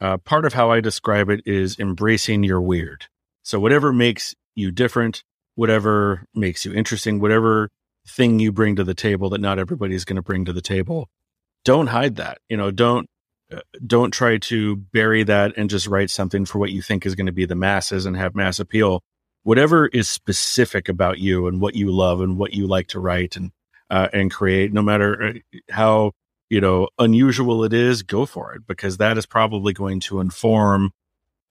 Uh, 0.01 0.19
part 0.19 0.45
of 0.45 0.53
how 0.53 0.71
I 0.71 0.81
describe 0.81 1.31
it 1.31 1.41
is 1.47 1.79
embracing 1.79 2.45
your 2.45 2.61
weird. 2.61 3.07
So 3.43 3.59
whatever 3.59 3.93
makes 3.93 4.35
you 4.55 4.71
different, 4.71 5.25
whatever 5.55 6.25
makes 6.35 6.65
you 6.65 6.73
interesting, 6.73 7.21
whatever 7.21 7.71
thing 8.07 8.39
you 8.39 8.53
bring 8.53 8.77
to 8.77 8.85
the 8.85 8.95
table 8.95 9.31
that 9.31 9.41
not 9.41 9.59
everybody's 9.59 10.05
going 10.05 10.17
to 10.17 10.23
bring 10.23 10.45
to 10.45 10.53
the 10.53 10.63
table, 10.63 11.09
don't 11.65 11.89
hide 11.89 12.17
that. 12.17 12.39
You 12.49 12.57
know, 12.57 12.71
don't 12.71 13.09
don't 13.87 14.11
try 14.11 14.39
to 14.39 14.77
bury 14.77 15.23
that 15.25 15.57
and 15.57 15.71
just 15.71 15.87
write 15.87 16.11
something 16.11 16.45
for 16.45 16.59
what 16.59 16.73
you 16.73 16.83
think 16.83 17.05
is 17.05 17.15
going 17.15 17.27
to 17.27 17.33
be 17.33 17.45
the 17.45 17.55
masses 17.55 18.07
and 18.07 18.17
have 18.17 18.35
mass 18.35 18.59
appeal. 18.59 19.03
Whatever 19.43 19.89
is 19.89 20.09
specific 20.09 20.89
about 20.89 21.19
you 21.19 21.47
and 21.47 21.61
what 21.61 21.75
you 21.75 21.91
love 21.91 22.21
and 22.21 22.39
what 22.39 22.55
you 22.55 22.67
like 22.67 22.89
to 22.89 23.01
write 23.01 23.37
and 23.37 23.53
uh, 23.91 24.09
and 24.13 24.31
create, 24.31 24.73
no 24.73 24.83
matter 24.83 25.23
uh, 25.23 25.33
how 25.71 26.13
you 26.49 26.61
know 26.61 26.89
unusual 26.99 27.65
it 27.65 27.73
is, 27.73 28.03
go 28.03 28.25
for 28.25 28.55
it 28.55 28.67
because 28.67 28.97
that 28.97 29.19
is 29.19 29.27
probably 29.27 29.73
going 29.73 30.01
to 30.01 30.21
inform 30.21 30.91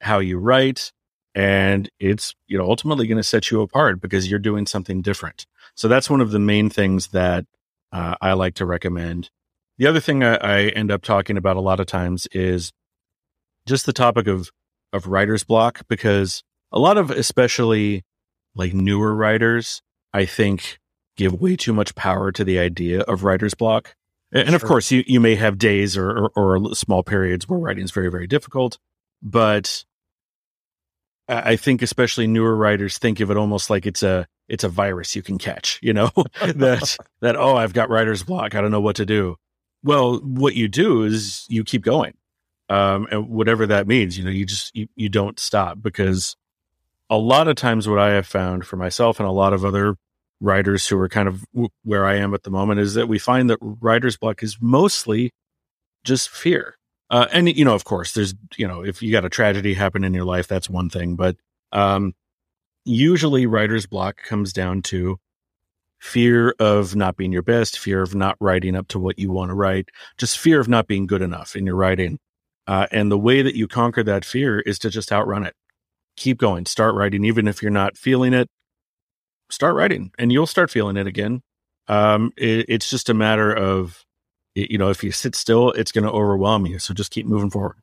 how 0.02 0.20
you 0.20 0.40
write, 0.40 0.92
and 1.36 1.90
it's 2.00 2.34
you 2.48 2.58
know 2.58 2.68
ultimately 2.68 3.06
going 3.06 3.18
to 3.18 3.24
set 3.24 3.52
you 3.52 3.62
apart 3.62 4.02
because 4.02 4.30
you're 4.30 4.40
doing 4.40 4.66
something 4.66 5.04
different. 5.04 5.46
So 5.76 5.88
that's 5.88 6.10
one 6.10 6.22
of 6.22 6.32
the 6.32 6.40
main 6.40 6.72
things 6.72 7.10
that 7.10 7.46
uh, 7.92 8.16
I 8.20 8.34
like 8.34 8.56
to 8.56 8.66
recommend 8.66 9.30
the 9.78 9.88
other 9.88 10.00
thing 10.00 10.24
I, 10.24 10.36
I 10.36 10.60
end 10.70 10.92
up 10.92 11.02
talking 11.02 11.38
about 11.38 11.58
a 11.58 11.62
lot 11.62 11.80
of 11.80 11.88
times 11.88 12.28
is 12.32 12.72
just 13.66 13.86
the 13.86 13.94
topic 13.94 14.28
of 14.28 14.50
of 14.92 15.08
writer's 15.08 15.44
block 15.44 15.82
because 15.88 16.44
a 16.72 16.80
lot 16.80 16.98
of 16.98 17.10
especially 17.10 18.04
like 18.56 18.74
newer 18.74 19.16
writers, 19.16 19.82
I 20.14 20.26
think, 20.26 20.80
give 21.18 21.34
way 21.34 21.56
too 21.56 21.74
much 21.74 21.96
power 21.96 22.32
to 22.32 22.44
the 22.44 22.60
idea 22.60 23.02
of 23.02 23.24
writer's 23.24 23.54
block. 23.54 23.96
And 24.32 24.48
sure. 24.48 24.56
of 24.56 24.64
course, 24.64 24.92
you, 24.92 25.04
you 25.06 25.20
may 25.20 25.36
have 25.36 25.58
days 25.58 25.96
or, 25.96 26.30
or, 26.36 26.58
or, 26.58 26.76
small 26.76 27.04
periods 27.04 27.48
where 27.48 27.60
writing 27.60 27.84
is 27.84 27.92
very, 27.92 28.10
very 28.10 28.26
difficult. 28.26 28.80
But 29.22 29.86
I 31.28 31.56
think 31.56 31.82
especially 31.82 32.28
newer 32.28 32.56
writers 32.56 32.98
think 32.98 33.20
of 33.20 33.32
it 33.32 33.38
almost 33.38 33.70
like 33.70 33.86
it's 33.86 34.04
a 34.04 34.28
it's 34.50 34.64
a 34.64 34.70
virus 34.70 35.16
you 35.16 35.22
can 35.22 35.38
catch, 35.38 35.80
you 35.82 35.94
know, 35.94 36.10
that 36.42 36.98
that 37.22 37.36
oh, 37.36 37.56
I've 37.56 37.74
got 37.74 37.90
writer's 37.90 38.24
block, 38.24 38.56
I 38.56 38.62
don't 38.62 38.72
know 38.72 38.82
what 38.82 38.98
to 38.98 39.06
do. 39.06 39.38
Well, 39.84 40.20
what 40.20 40.56
you 40.56 40.68
do 40.68 41.04
is 41.04 41.46
you 41.50 41.64
keep 41.64 41.84
going. 41.84 42.14
Um, 42.70 43.08
and 43.12 43.28
whatever 43.30 43.68
that 43.68 43.88
means, 43.88 44.18
you 44.18 44.24
know, 44.24 44.32
you 44.32 44.46
just, 44.46 44.76
you, 44.76 44.88
you 44.96 45.10
don't 45.10 45.38
stop 45.40 45.82
because 45.82 46.36
a 47.10 47.18
lot 47.18 47.48
of 47.48 47.56
times 47.56 47.88
what 47.88 48.00
I 48.00 48.12
have 48.12 48.26
found 48.26 48.66
for 48.66 48.78
myself 48.78 49.20
and 49.20 49.28
a 49.28 49.32
lot 49.32 49.54
of 49.54 49.66
other 49.66 49.98
writers 50.40 50.88
who 50.88 50.98
are 50.98 51.10
kind 51.10 51.28
of 51.28 51.44
w- 51.54 51.70
where 51.84 52.06
I 52.06 52.16
am 52.16 52.34
at 52.34 52.44
the 52.44 52.50
moment 52.50 52.80
is 52.80 52.94
that 52.94 53.08
we 53.08 53.20
find 53.20 53.50
that 53.50 53.60
writer's 53.62 54.18
block 54.18 54.42
is 54.42 54.58
mostly 54.62 55.32
just 56.04 56.30
fear. 56.30 56.78
Uh, 57.10 57.28
and, 57.32 57.56
you 57.56 57.66
know, 57.66 57.76
of 57.76 57.84
course, 57.84 58.14
there's, 58.14 58.34
you 58.56 58.68
know, 58.68 58.84
if 58.84 59.04
you 59.04 59.12
got 59.12 59.26
a 59.26 59.30
tragedy 59.30 59.74
happen 59.74 60.04
in 60.04 60.14
your 60.14 60.26
life, 60.26 60.48
that's 60.48 60.70
one 60.70 60.90
thing. 60.90 61.16
But 61.16 61.36
um, 61.72 62.16
usually 62.86 63.46
writer's 63.46 63.86
block 63.86 64.24
comes 64.24 64.54
down 64.54 64.82
to 64.84 65.20
fear 66.04 66.54
of 66.60 66.98
not 66.98 67.16
being 67.16 67.32
your 67.32 67.42
best, 67.42 67.80
fear 67.80 68.02
of 68.02 68.14
not 68.14 68.36
writing 68.42 68.76
up 68.76 68.90
to 68.90 69.00
what 69.00 69.18
you 69.18 69.32
want 69.32 69.50
to 69.50 69.56
write, 69.56 69.88
just 70.18 70.38
fear 70.38 70.60
of 70.60 70.68
not 70.68 70.86
being 70.86 71.08
good 71.08 71.22
enough 71.22 71.56
in 71.56 71.66
your 71.66 71.78
writing. 71.78 72.20
Uh, 72.68 72.86
and 72.92 73.10
the 73.10 73.18
way 73.18 73.42
that 73.42 73.56
you 73.56 73.70
conquer 73.70 74.04
that 74.04 74.26
fear 74.26 74.60
is 74.60 74.78
to 74.78 74.90
just 74.90 75.14
outrun 75.14 75.46
it. 75.46 75.54
Keep 76.18 76.40
going, 76.40 76.66
start 76.66 76.94
writing, 76.94 77.24
even 77.24 77.48
if 77.48 77.62
you're 77.62 77.72
not 77.72 77.98
feeling 77.98 78.34
it. 78.34 78.50
Start 79.50 79.76
writing, 79.76 80.12
and 80.20 80.30
you'll 80.30 80.46
start 80.46 80.70
feeling 80.70 80.98
it 80.98 81.08
again. 81.08 81.42
Um, 81.88 82.34
it, 82.36 82.66
it's 82.68 82.90
just 82.90 83.08
a 83.08 83.14
matter 83.14 83.54
of, 83.54 84.04
you 84.56 84.78
know, 84.78 84.90
if 84.90 85.06
you 85.06 85.12
sit 85.12 85.36
still, 85.36 85.72
it's 85.72 85.94
going 85.94 86.04
to 86.04 86.12
overwhelm 86.12 86.66
you. 86.66 86.80
So 86.80 86.94
just 86.94 87.12
keep 87.12 87.26
moving 87.26 87.50
forward. 87.50 87.78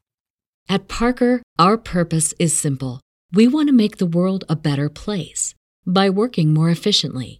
At 0.68 0.88
Parker, 0.88 1.42
our 1.58 1.78
purpose 1.78 2.34
is 2.38 2.56
simple. 2.56 3.00
We 3.32 3.48
want 3.48 3.68
to 3.70 3.74
make 3.74 3.96
the 3.96 4.06
world 4.06 4.44
a 4.46 4.56
better 4.56 4.90
place 4.90 5.54
by 5.86 6.10
working 6.10 6.52
more 6.52 6.68
efficiently 6.68 7.39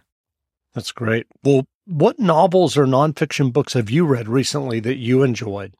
That's 0.73 0.91
great. 0.91 1.27
Well, 1.43 1.67
what 1.85 2.19
novels 2.19 2.77
or 2.77 2.85
nonfiction 2.85 3.51
books 3.51 3.73
have 3.73 3.89
you 3.89 4.05
read 4.05 4.27
recently 4.27 4.79
that 4.81 4.97
you 4.97 5.23
enjoyed? 5.23 5.75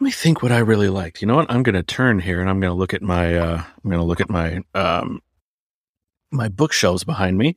Let 0.00 0.04
me 0.04 0.10
think 0.10 0.42
what 0.42 0.50
I 0.50 0.58
really 0.58 0.88
liked. 0.88 1.22
You 1.22 1.28
know 1.28 1.36
what? 1.36 1.50
I'm 1.50 1.62
going 1.62 1.76
to 1.76 1.82
turn 1.84 2.18
here 2.18 2.40
and 2.40 2.50
I'm 2.50 2.58
going 2.58 2.72
to 2.72 2.76
look 2.76 2.94
at 2.94 3.02
my 3.02 3.36
uh, 3.36 3.58
I'm 3.58 3.90
going 3.90 4.00
to 4.00 4.06
look 4.06 4.20
at 4.20 4.28
my 4.28 4.60
um, 4.74 5.20
my 6.32 6.48
bookshelves 6.48 7.04
behind 7.04 7.38
me 7.38 7.56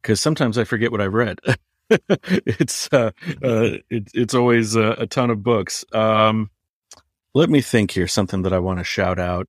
because 0.00 0.20
sometimes 0.20 0.56
I 0.56 0.64
forget 0.64 0.90
what 0.90 1.02
I've 1.02 1.12
read. 1.12 1.38
it's 1.90 2.88
uh, 2.92 3.10
uh, 3.42 3.78
it, 3.90 4.10
it's 4.14 4.34
always 4.34 4.74
a, 4.74 4.92
a, 4.92 5.06
ton 5.06 5.30
of 5.30 5.42
books. 5.42 5.84
Um, 5.92 6.50
let 7.34 7.50
me 7.50 7.60
think 7.60 7.90
here. 7.90 8.08
Something 8.08 8.42
that 8.42 8.54
I 8.54 8.58
want 8.58 8.78
to 8.78 8.84
shout 8.84 9.18
out 9.18 9.48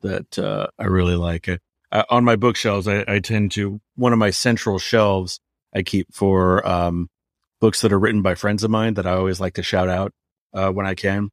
that 0.00 0.38
uh, 0.38 0.68
I 0.78 0.84
really 0.84 1.16
like. 1.16 1.48
Uh, 1.92 2.04
on 2.10 2.24
my 2.24 2.36
bookshelves, 2.36 2.86
I, 2.86 3.04
I, 3.08 3.18
tend 3.20 3.52
to 3.52 3.80
one 3.96 4.12
of 4.12 4.18
my 4.18 4.30
central 4.30 4.78
shelves 4.78 5.40
I 5.74 5.82
keep 5.82 6.12
for 6.12 6.66
um, 6.66 7.08
books 7.60 7.80
that 7.80 7.92
are 7.92 7.98
written 7.98 8.22
by 8.22 8.34
friends 8.34 8.62
of 8.64 8.70
mine 8.70 8.94
that 8.94 9.06
I 9.06 9.12
always 9.12 9.40
like 9.40 9.54
to 9.54 9.62
shout 9.62 9.88
out 9.88 10.12
uh, 10.52 10.70
when 10.70 10.86
I 10.86 10.94
can. 10.94 11.30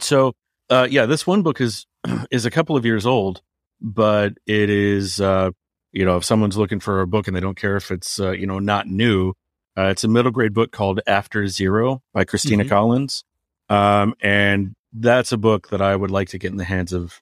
So, 0.00 0.34
uh, 0.70 0.86
yeah, 0.90 1.06
this 1.06 1.26
one 1.26 1.42
book 1.42 1.60
is 1.60 1.86
is 2.30 2.44
a 2.44 2.50
couple 2.50 2.76
of 2.76 2.84
years 2.84 3.06
old, 3.06 3.40
but 3.80 4.34
it 4.46 4.70
is 4.70 5.20
uh, 5.20 5.50
you 5.92 6.04
know 6.04 6.16
if 6.16 6.24
someone's 6.24 6.56
looking 6.56 6.80
for 6.80 7.00
a 7.00 7.06
book 7.06 7.26
and 7.26 7.36
they 7.36 7.40
don't 7.40 7.56
care 7.56 7.76
if 7.76 7.90
it's 7.90 8.20
uh, 8.20 8.32
you 8.32 8.46
know 8.46 8.58
not 8.58 8.86
new, 8.86 9.32
uh, 9.76 9.86
it's 9.86 10.04
a 10.04 10.08
middle 10.08 10.30
grade 10.30 10.54
book 10.54 10.70
called 10.70 11.00
After 11.06 11.46
Zero 11.46 12.02
by 12.12 12.24
Christina 12.24 12.64
mm-hmm. 12.64 12.70
Collins, 12.70 13.24
um, 13.68 14.14
and 14.20 14.74
that's 14.92 15.32
a 15.32 15.38
book 15.38 15.68
that 15.70 15.80
I 15.80 15.94
would 15.94 16.10
like 16.10 16.28
to 16.30 16.38
get 16.38 16.50
in 16.50 16.56
the 16.56 16.64
hands 16.64 16.92
of 16.92 17.20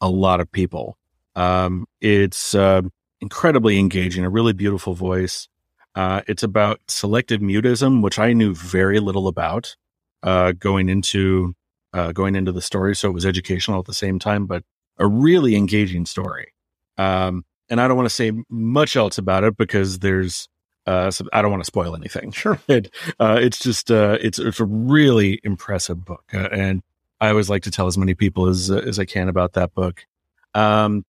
a 0.00 0.08
lot 0.08 0.40
of 0.40 0.50
people. 0.50 0.96
Um, 1.36 1.86
it's 2.00 2.54
uh, 2.54 2.82
incredibly 3.20 3.78
engaging, 3.78 4.24
a 4.24 4.30
really 4.30 4.52
beautiful 4.52 4.94
voice. 4.94 5.48
Uh, 5.94 6.22
it's 6.28 6.42
about 6.42 6.80
selective 6.88 7.40
mutism, 7.40 8.02
which 8.02 8.18
I 8.18 8.32
knew 8.32 8.54
very 8.54 9.00
little 9.00 9.28
about 9.28 9.76
uh, 10.22 10.52
going 10.52 10.88
into 10.88 11.54
uh, 11.92 12.12
going 12.12 12.36
into 12.36 12.52
the 12.52 12.62
story. 12.62 12.94
So 12.94 13.08
it 13.08 13.12
was 13.12 13.26
educational 13.26 13.80
at 13.80 13.86
the 13.86 13.94
same 13.94 14.18
time, 14.18 14.46
but 14.46 14.62
a 14.98 15.06
really 15.06 15.56
engaging 15.56 16.06
story. 16.06 16.52
Um, 16.98 17.44
and 17.68 17.80
I 17.80 17.88
don't 17.88 17.96
want 17.96 18.08
to 18.08 18.14
say 18.14 18.32
much 18.48 18.96
else 18.96 19.18
about 19.18 19.44
it 19.44 19.56
because 19.56 20.00
there's 20.00 20.48
uh, 20.86 21.10
so 21.10 21.26
I 21.32 21.42
don't 21.42 21.50
want 21.50 21.62
to 21.62 21.66
spoil 21.66 21.94
anything. 21.94 22.30
Sure, 22.32 22.58
it, 22.68 22.92
uh, 23.18 23.38
it's 23.40 23.58
just 23.58 23.90
uh, 23.90 24.18
it's 24.20 24.38
it's 24.38 24.60
a 24.60 24.64
really 24.64 25.40
impressive 25.44 26.04
book, 26.04 26.24
uh, 26.34 26.48
and 26.52 26.82
I 27.20 27.28
always 27.28 27.50
like 27.50 27.62
to 27.64 27.70
tell 27.70 27.86
as 27.86 27.98
many 27.98 28.14
people 28.14 28.48
as 28.48 28.70
as 28.70 28.98
I 28.98 29.04
can 29.04 29.28
about 29.28 29.52
that 29.54 29.74
book. 29.74 30.06
Um, 30.54 31.04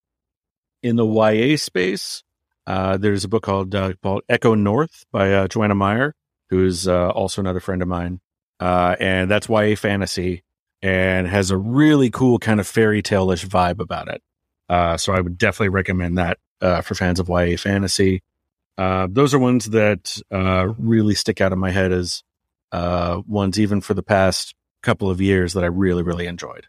in 0.82 0.96
the 0.96 1.06
YA 1.06 1.56
space, 1.56 2.22
uh, 2.66 2.96
there's 2.96 3.24
a 3.24 3.28
book 3.28 3.42
called 3.42 3.74
uh, 3.74 3.92
called 4.02 4.22
Echo 4.28 4.54
North 4.54 5.04
by 5.10 5.32
uh, 5.32 5.48
Joanna 5.48 5.74
Meyer, 5.74 6.14
who's 6.50 6.86
uh, 6.86 7.10
also 7.10 7.40
another 7.40 7.60
friend 7.60 7.82
of 7.82 7.88
mine, 7.88 8.20
uh, 8.60 8.96
and 9.00 9.30
that's 9.30 9.48
YA 9.48 9.74
fantasy 9.76 10.42
and 10.80 11.26
has 11.26 11.50
a 11.50 11.56
really 11.56 12.10
cool 12.10 12.38
kind 12.38 12.58
of 12.58 12.66
fairy 12.66 13.02
tale-ish 13.02 13.46
vibe 13.46 13.78
about 13.78 14.08
it. 14.08 14.20
Uh, 14.68 14.96
so 14.96 15.12
I 15.12 15.20
would 15.20 15.38
definitely 15.38 15.68
recommend 15.68 16.18
that 16.18 16.38
for 16.84 16.94
fans 16.94 17.20
of 17.20 17.28
YA 17.28 17.56
fantasy. 17.56 18.22
those 18.76 19.32
are 19.32 19.38
ones 19.38 19.66
that 19.70 20.20
really 20.30 21.14
stick 21.14 21.40
out 21.40 21.52
in 21.52 21.58
my 21.58 21.70
head 21.70 21.92
as 21.92 22.24
ones, 22.72 23.60
even 23.60 23.80
for 23.80 23.94
the 23.94 24.02
past 24.02 24.54
couple 24.82 25.08
of 25.08 25.20
years, 25.20 25.52
that 25.52 25.62
I 25.62 25.68
really 25.68 26.02
really 26.02 26.26
enjoyed. 26.26 26.66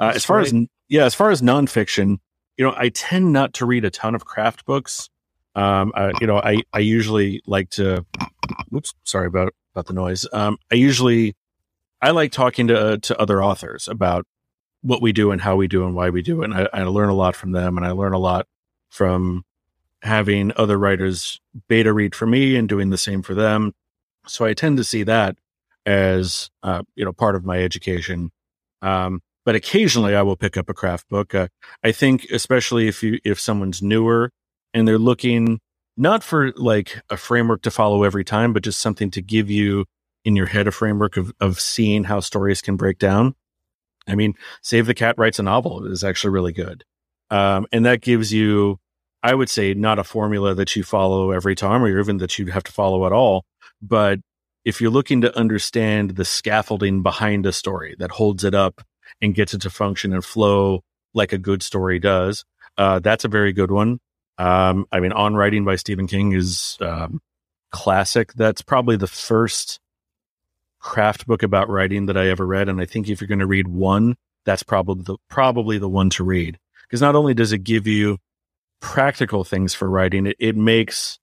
as 0.00 0.24
far 0.24 0.40
as 0.40 0.52
yeah, 0.88 1.04
as 1.04 1.14
far 1.14 1.30
as 1.30 1.40
nonfiction, 1.40 2.18
you 2.56 2.64
know, 2.64 2.74
I 2.76 2.90
tend 2.90 3.32
not 3.32 3.54
to 3.54 3.66
read 3.66 3.84
a 3.84 3.90
ton 3.90 4.14
of 4.14 4.24
craft 4.24 4.64
books. 4.64 5.08
Um, 5.54 5.92
I, 5.94 6.12
you 6.20 6.26
know, 6.26 6.38
I, 6.38 6.62
I 6.72 6.78
usually 6.78 7.42
like 7.46 7.70
to, 7.70 8.04
oops, 8.74 8.94
sorry 9.04 9.26
about, 9.26 9.54
about 9.74 9.86
the 9.86 9.92
noise. 9.92 10.26
Um, 10.32 10.58
I 10.70 10.76
usually, 10.76 11.34
I 12.00 12.10
like 12.10 12.32
talking 12.32 12.68
to, 12.68 12.98
to 12.98 13.20
other 13.20 13.42
authors 13.42 13.88
about 13.88 14.26
what 14.82 15.02
we 15.02 15.12
do 15.12 15.30
and 15.30 15.40
how 15.40 15.56
we 15.56 15.68
do 15.68 15.84
and 15.84 15.94
why 15.94 16.10
we 16.10 16.22
do 16.22 16.42
it. 16.42 16.46
And 16.46 16.54
I, 16.54 16.68
I 16.72 16.82
learn 16.84 17.08
a 17.08 17.14
lot 17.14 17.36
from 17.36 17.52
them 17.52 17.76
and 17.76 17.86
I 17.86 17.90
learn 17.92 18.12
a 18.12 18.18
lot 18.18 18.46
from 18.88 19.44
having 20.02 20.52
other 20.56 20.78
writers 20.78 21.40
beta 21.68 21.92
read 21.92 22.14
for 22.14 22.26
me 22.26 22.56
and 22.56 22.68
doing 22.68 22.90
the 22.90 22.98
same 22.98 23.22
for 23.22 23.34
them. 23.34 23.72
So 24.26 24.44
I 24.44 24.54
tend 24.54 24.76
to 24.78 24.84
see 24.84 25.04
that 25.04 25.36
as, 25.86 26.50
uh, 26.62 26.82
you 26.94 27.04
know, 27.04 27.12
part 27.12 27.36
of 27.36 27.44
my 27.44 27.62
education. 27.62 28.32
Um, 28.82 29.22
but 29.44 29.54
occasionally 29.54 30.14
I 30.14 30.22
will 30.22 30.36
pick 30.36 30.56
up 30.56 30.68
a 30.68 30.74
craft 30.74 31.08
book. 31.08 31.34
Uh, 31.34 31.48
I 31.82 31.92
think, 31.92 32.26
especially 32.30 32.88
if 32.88 33.02
you, 33.02 33.18
if 33.24 33.40
someone's 33.40 33.82
newer 33.82 34.30
and 34.74 34.86
they're 34.86 34.98
looking 34.98 35.60
not 35.96 36.22
for 36.22 36.52
like 36.52 37.02
a 37.10 37.16
framework 37.16 37.62
to 37.62 37.70
follow 37.70 38.02
every 38.02 38.24
time, 38.24 38.52
but 38.52 38.62
just 38.62 38.80
something 38.80 39.10
to 39.10 39.22
give 39.22 39.50
you 39.50 39.84
in 40.24 40.36
your 40.36 40.46
head 40.46 40.66
a 40.66 40.72
framework 40.72 41.16
of, 41.16 41.32
of 41.40 41.60
seeing 41.60 42.04
how 42.04 42.20
stories 42.20 42.62
can 42.62 42.76
break 42.76 42.98
down. 42.98 43.34
I 44.06 44.14
mean, 44.14 44.34
Save 44.62 44.86
the 44.86 44.94
Cat 44.94 45.16
writes 45.18 45.38
a 45.38 45.42
novel 45.42 45.86
is 45.86 46.02
actually 46.02 46.30
really 46.30 46.52
good. 46.52 46.84
Um, 47.30 47.66
and 47.72 47.84
that 47.86 48.00
gives 48.00 48.32
you, 48.32 48.78
I 49.22 49.34
would 49.34 49.48
say, 49.48 49.74
not 49.74 49.98
a 49.98 50.04
formula 50.04 50.54
that 50.54 50.74
you 50.76 50.82
follow 50.82 51.30
every 51.30 51.54
time 51.54 51.82
or 51.82 52.00
even 52.00 52.18
that 52.18 52.38
you 52.38 52.46
have 52.46 52.64
to 52.64 52.72
follow 52.72 53.06
at 53.06 53.12
all. 53.12 53.44
But 53.80 54.20
if 54.64 54.80
you're 54.80 54.90
looking 54.90 55.20
to 55.22 55.36
understand 55.36 56.12
the 56.12 56.24
scaffolding 56.24 57.02
behind 57.02 57.46
a 57.46 57.52
story 57.52 57.96
that 57.98 58.12
holds 58.12 58.44
it 58.44 58.54
up 58.54 58.82
and 59.20 59.34
gets 59.34 59.54
it 59.54 59.62
to 59.62 59.70
function 59.70 60.12
and 60.12 60.24
flow 60.24 60.82
like 61.14 61.32
a 61.32 61.38
good 61.38 61.62
story 61.62 61.98
does, 61.98 62.44
uh, 62.78 62.98
that's 62.98 63.24
a 63.24 63.28
very 63.28 63.52
good 63.52 63.70
one. 63.70 64.00
Um, 64.38 64.86
I 64.90 65.00
mean, 65.00 65.12
On 65.12 65.34
Writing 65.34 65.64
by 65.64 65.76
Stephen 65.76 66.06
King 66.06 66.32
is 66.32 66.76
um, 66.80 67.20
classic. 67.70 68.32
That's 68.34 68.62
probably 68.62 68.96
the 68.96 69.06
first 69.06 69.78
craft 70.78 71.26
book 71.26 71.42
about 71.42 71.68
writing 71.68 72.06
that 72.06 72.16
I 72.16 72.28
ever 72.28 72.46
read, 72.46 72.68
and 72.68 72.80
I 72.80 72.86
think 72.86 73.08
if 73.08 73.20
you're 73.20 73.28
going 73.28 73.38
to 73.38 73.46
read 73.46 73.68
one, 73.68 74.16
that's 74.44 74.62
probably 74.62 75.04
the 75.04 75.16
probably 75.28 75.78
the 75.78 75.88
one 75.88 76.10
to 76.10 76.24
read 76.24 76.58
because 76.82 77.00
not 77.00 77.14
only 77.14 77.34
does 77.34 77.52
it 77.52 77.58
give 77.58 77.86
you 77.86 78.18
practical 78.80 79.44
things 79.44 79.74
for 79.74 79.88
writing, 79.88 80.26
it, 80.26 80.36
it 80.38 80.56
makes 80.56 81.18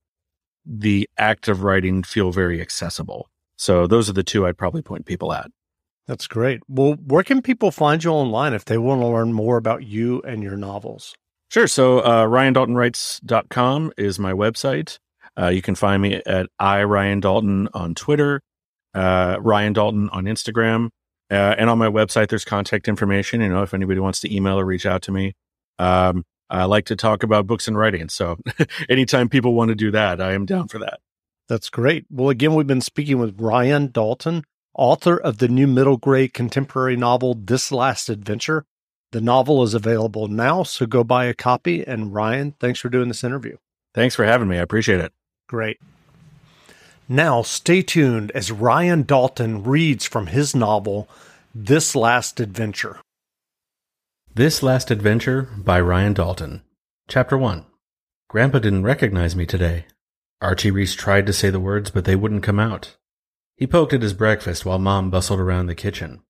the 0.66 1.10
act 1.18 1.48
of 1.48 1.64
writing 1.64 2.04
feel 2.04 2.32
very 2.32 2.62
accessible. 2.62 3.30
So 3.58 3.88
those 3.88 4.10
are 4.10 4.14
the 4.14 4.24
two 4.24 4.48
I'd 4.48 4.58
probably 4.58 4.82
point 4.82 5.06
people 5.06 5.34
at. 5.34 5.52
That's 6.10 6.26
great. 6.26 6.62
Well, 6.68 6.94
where 7.06 7.22
can 7.22 7.44
people 7.44 7.70
find 7.70 8.04
you 8.04 8.10
online 8.10 8.56
if 8.56 8.66
they 8.66 8.80
want 8.80 9.00
to 9.02 9.06
learn 9.06 9.32
more 9.32 9.58
about 9.58 9.84
you 9.84 10.24
and 10.24 10.42
your 10.42 10.58
novels? 10.58 11.14
Sure. 11.52 11.68
So, 11.68 12.00
uh, 12.00 12.26
RyanDaltonWrites.com 12.26 13.94
is 13.96 14.18
my 14.18 14.34
website. 14.34 14.98
Uh, 15.40 15.50
you 15.50 15.62
can 15.62 15.76
find 15.76 16.02
me 16.02 16.16
at 16.26 16.48
I 16.58 16.82
Ryan 16.82 17.20
Dalton 17.20 17.70
on 17.76 17.94
Twitter, 17.94 18.42
uh, 18.96 19.38
Ryan 19.40 19.74
Dalton 19.74 20.10
on 20.10 20.24
Instagram, 20.24 20.90
uh, 21.30 21.54
and 21.60 21.70
on 21.70 21.78
my 21.78 21.90
website. 21.90 22.30
There's 22.30 22.44
contact 22.44 22.88
information. 22.88 23.42
You 23.42 23.50
know, 23.50 23.62
if 23.62 23.76
anybody 23.76 24.00
wants 24.00 24.20
to 24.22 24.36
email 24.36 24.60
or 24.60 24.66
reach 24.66 24.88
out 24.88 25.04
to 25.04 25.12
me, 25.12 25.36
um, 25.78 26.24
I 26.50 26.64
like 26.66 26.86
to 26.86 26.96
talk 26.96 27.22
about 27.22 27.46
books 27.46 27.68
and 27.68 27.78
writing. 27.78 28.10
So, 28.10 28.38
anytime 28.90 29.30
people 29.30 29.54
want 29.54 29.70
to 29.70 29.76
do 29.76 29.92
that, 29.92 30.20
I 30.20 30.34
am 30.34 30.48
down 30.48 30.70
for 30.70 30.80
that. 30.80 31.02
That's 31.48 31.70
great. 31.70 32.06
Well, 32.10 32.32
again, 32.32 32.56
we've 32.56 32.66
been 32.66 32.82
speaking 32.82 33.20
with 33.20 33.40
Ryan 33.40 33.92
Dalton, 33.92 34.44
author 34.80 35.18
of 35.18 35.40
the 35.40 35.50
new 35.50 35.68
middle 35.68 35.98
grade 35.98 36.34
contemporary 36.34 36.96
novel 36.96 37.34
This 37.36 37.72
Last 37.72 38.08
Adventure. 38.10 38.66
The 39.12 39.20
novel 39.20 39.62
is 39.64 39.74
available 39.74 40.30
now, 40.30 40.64
so 40.64 40.86
go 40.86 41.04
buy 41.04 41.26
a 41.26 41.34
copy. 41.34 41.86
And 41.86 42.14
Ryan, 42.14 42.56
thanks 42.60 42.80
for 42.80 42.90
doing 42.90 43.10
this 43.10 43.24
interview. 43.24 43.58
Thanks 43.94 44.16
for 44.16 44.24
having 44.24 44.48
me. 44.48 44.58
I 44.58 44.62
appreciate 44.62 45.02
it. 45.02 45.12
Great. 45.48 45.80
Now, 47.10 47.42
stay 47.42 47.82
tuned 47.82 48.32
as 48.32 48.52
Ryan 48.52 49.04
Dalton 49.04 49.64
reads 49.64 50.06
from 50.06 50.28
his 50.28 50.56
novel, 50.56 51.10
This 51.54 51.96
Last 51.96 52.40
Adventure. 52.40 53.00
This 54.34 54.64
Last 54.64 54.92
Adventure 54.92 55.50
by 55.58 55.82
Ryan 55.82 56.14
Dalton. 56.14 56.62
Chapter 57.10 57.38
1 57.38 57.66
Grandpa 58.30 58.60
didn't 58.60 58.84
recognize 58.84 59.36
me 59.36 59.46
today. 59.46 59.86
Archie 60.40 60.72
Reese 60.72 60.94
tried 60.94 61.26
to 61.26 61.34
say 61.34 61.50
the 61.50 61.60
words, 61.60 61.90
but 61.90 62.06
they 62.06 62.16
wouldn't 62.16 62.44
come 62.44 62.60
out. 62.60 62.96
He 63.60 63.68
poked 63.68 63.92
at 63.92 64.02
his 64.02 64.14
breakfast 64.14 64.66
while 64.66 64.80
Mom 64.80 65.10
bustled 65.10 65.42
around 65.42 65.66
the 65.66 65.76
kitchen. 65.76 66.22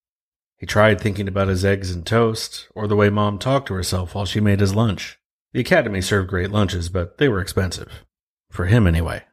He 0.57 0.65
tried 0.65 0.99
thinking 0.99 1.27
about 1.27 1.47
his 1.47 1.63
eggs 1.63 1.91
and 1.91 2.03
toast, 2.03 2.67
or 2.73 2.87
the 2.87 2.95
way 2.95 3.11
Mom 3.11 3.37
talked 3.37 3.67
to 3.67 3.75
herself 3.75 4.15
while 4.15 4.25
she 4.25 4.39
made 4.39 4.59
his 4.59 4.73
lunch. 4.73 5.19
The 5.53 5.59
academy 5.59 6.01
served 6.01 6.27
great 6.27 6.49
lunches, 6.49 6.89
but 6.89 7.19
they 7.19 7.29
were 7.29 7.39
expensive. 7.39 8.03
For 8.49 8.65
him, 8.65 8.87
anyway. 8.87 9.25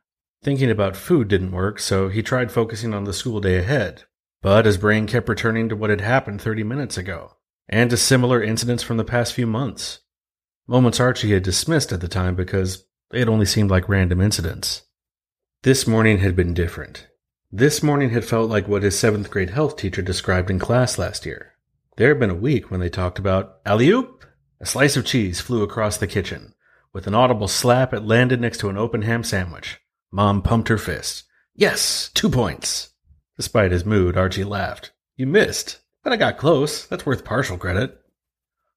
Thinking 0.45 0.71
about 0.71 0.95
food 0.95 1.29
didn't 1.29 1.53
work, 1.53 1.79
so 1.79 2.11
he 2.11 2.23
tried 2.23 2.53
focusing 2.53 2.93
on 2.93 3.05
the 3.05 3.15
school 3.15 3.41
day 3.41 3.57
ahead. 3.57 4.03
But 4.43 4.67
his 4.67 4.77
brain 4.77 5.07
kept 5.07 5.31
returning 5.31 5.71
to 5.71 5.77
what 5.77 5.89
had 5.89 6.03
happened 6.03 6.43
30 6.43 6.65
minutes 6.65 6.99
ago, 6.99 7.37
and 7.67 7.89
to 7.89 7.97
similar 7.97 8.43
incidents 8.43 8.83
from 8.83 8.99
the 8.99 9.05
past 9.05 9.33
few 9.33 9.47
months. 9.47 10.01
Moments 10.69 11.01
Archie 11.01 11.33
had 11.33 11.43
dismissed 11.43 11.93
at 11.93 12.03
the 12.03 12.09
time 12.09 12.35
because 12.35 12.85
they 13.11 13.21
had 13.21 13.31
only 13.31 13.47
seemed 13.47 13.71
like 13.71 13.89
random 13.89 14.21
incidents. 14.21 14.83
This 15.63 15.87
morning 15.87 16.19
had 16.19 16.37
been 16.37 16.53
different. 16.53 17.07
This 17.53 17.81
morning 17.81 18.11
had 18.11 18.25
felt 18.25 18.51
like 18.51 18.67
what 18.67 18.83
his 18.83 18.99
seventh 18.99 19.31
grade 19.31 19.51
health 19.51 19.77
teacher 19.77 20.03
described 20.03 20.51
in 20.51 20.59
class 20.59 20.99
last 20.99 21.25
year. 21.25 21.53
There 21.97 22.09
had 22.09 22.19
been 22.19 22.29
a 22.29 22.35
week 22.35 22.73
when 22.73 22.81
they 22.81 22.89
talked 22.89 23.21
about 23.21 23.61
alley 23.65 23.89
oop. 23.89 24.25
A 24.61 24.67
slice 24.67 24.97
of 24.97 25.07
cheese 25.07 25.41
flew 25.41 25.63
across 25.63 25.97
the 25.97 26.09
kitchen. 26.09 26.55
With 26.93 27.07
an 27.07 27.15
audible 27.15 27.47
slap, 27.47 27.95
it 27.95 28.01
landed 28.01 28.41
next 28.41 28.59
to 28.59 28.69
an 28.69 28.77
open 28.77 29.03
ham 29.03 29.23
sandwich. 29.23 29.79
Mom 30.11 30.43
pumped 30.43 30.69
her 30.69 30.77
fist. 30.77 31.23
Yes, 31.55 32.11
two 32.15 32.29
points. 32.29 32.91
Despite 33.37 33.71
his 33.71 33.85
mood, 33.85 34.17
Archie 34.17 34.45
laughed. 34.45 34.91
You 35.17 35.27
missed, 35.29 35.79
but 36.03 36.13
I 36.13 36.17
got 36.17 36.39
close. 36.39 36.85
That's 36.85 37.07
worth 37.07 37.25
partial 37.25 37.59
credit. 37.59 38.01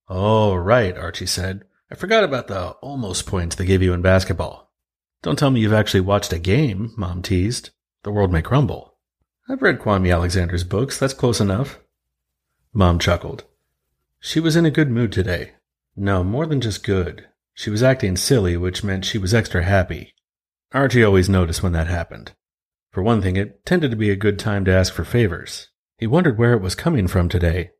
Oh, 0.08 0.54
right, 0.54 0.96
Archie 0.96 1.26
said. 1.26 1.64
I 1.92 1.96
forgot 1.96 2.24
about 2.24 2.48
the 2.48 2.70
almost 2.82 3.26
points 3.26 3.56
they 3.56 3.66
gave 3.66 3.82
you 3.82 3.94
in 3.94 4.04
basketball. 4.04 4.72
Don't 5.24 5.40
tell 5.40 5.50
me 5.50 5.60
you've 5.60 5.74
actually 5.74 6.02
watched 6.02 6.32
a 6.34 6.40
game, 6.40 6.94
Mom 6.96 7.24
teased. 7.24 7.72
The 8.04 8.12
world 8.12 8.32
may 8.32 8.42
crumble. 8.42 8.96
I've 9.48 9.62
read 9.62 9.80
Kwame 9.80 10.14
Alexander's 10.14 10.64
books. 10.64 10.98
That's 10.98 11.14
close 11.14 11.42
enough. 11.42 11.80
Mom 12.72 13.00
chuckled. 13.00 13.44
She 14.20 14.40
was 14.40 14.56
in 14.56 14.66
a 14.66 14.72
good 14.72 14.90
mood 14.90 15.12
today. 15.12 15.54
No, 15.96 16.24
more 16.24 16.46
than 16.46 16.62
just 16.62 16.84
good. 16.84 17.28
She 17.54 17.70
was 17.70 17.84
acting 17.84 18.16
silly, 18.16 18.56
which 18.56 18.84
meant 18.84 19.06
she 19.06 19.18
was 19.18 19.34
extra 19.34 19.64
happy. 19.64 20.14
Archie 20.72 21.04
always 21.04 21.28
noticed 21.28 21.62
when 21.62 21.74
that 21.74 21.88
happened. 21.88 22.32
For 22.92 23.02
one 23.04 23.22
thing, 23.22 23.36
it 23.36 23.66
tended 23.66 23.92
to 23.92 23.98
be 23.98 24.10
a 24.10 24.16
good 24.16 24.40
time 24.40 24.66
to 24.66 24.74
ask 24.74 24.94
for 24.94 25.04
favors. 25.04 25.70
He 25.98 26.08
wondered 26.08 26.38
where 26.38 26.54
it 26.54 26.62
was 26.62 26.76
coming 26.76 27.08
from 27.08 27.28
today. 27.28 27.72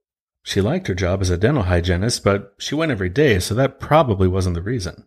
She 0.44 0.60
liked 0.60 0.88
her 0.88 0.96
job 0.96 1.22
as 1.22 1.30
a 1.30 1.38
dental 1.38 1.64
hygienist, 1.64 2.24
but 2.24 2.56
she 2.58 2.76
went 2.76 2.92
every 2.92 3.10
day, 3.10 3.40
so 3.40 3.54
that 3.56 3.80
probably 3.80 4.28
wasn't 4.28 4.56
the 4.56 4.62
reason. 4.62 5.06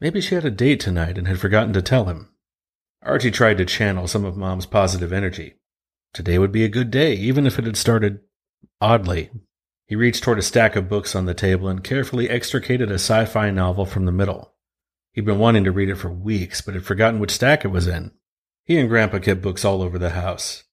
Maybe 0.00 0.20
she 0.20 0.34
had 0.34 0.44
a 0.44 0.50
date 0.50 0.80
tonight 0.80 1.18
and 1.18 1.26
had 1.26 1.40
forgotten 1.40 1.72
to 1.74 1.82
tell 1.82 2.06
him. 2.06 2.30
Archie 3.04 3.30
tried 3.30 3.58
to 3.58 3.66
channel 3.66 4.08
some 4.08 4.24
of 4.24 4.36
Mom's 4.36 4.64
positive 4.64 5.12
energy. 5.12 5.54
Today 6.14 6.38
would 6.38 6.52
be 6.52 6.64
a 6.64 6.68
good 6.68 6.90
day, 6.90 7.12
even 7.14 7.46
if 7.46 7.58
it 7.58 7.66
had 7.66 7.76
started 7.76 8.20
oddly. 8.80 9.30
He 9.86 9.94
reached 9.94 10.24
toward 10.24 10.38
a 10.38 10.42
stack 10.42 10.74
of 10.74 10.88
books 10.88 11.14
on 11.14 11.26
the 11.26 11.34
table 11.34 11.68
and 11.68 11.84
carefully 11.84 12.30
extricated 12.30 12.90
a 12.90 12.94
sci 12.94 13.26
fi 13.26 13.50
novel 13.50 13.84
from 13.84 14.06
the 14.06 14.12
middle. 14.12 14.54
He'd 15.12 15.26
been 15.26 15.38
wanting 15.38 15.64
to 15.64 15.72
read 15.72 15.90
it 15.90 15.96
for 15.96 16.10
weeks, 16.10 16.62
but 16.62 16.72
had 16.72 16.86
forgotten 16.86 17.20
which 17.20 17.30
stack 17.30 17.64
it 17.64 17.68
was 17.68 17.86
in. 17.86 18.12
He 18.64 18.78
and 18.78 18.88
Grandpa 18.88 19.18
kept 19.18 19.42
books 19.42 19.64
all 19.64 19.82
over 19.82 19.98
the 19.98 20.10
house. 20.10 20.64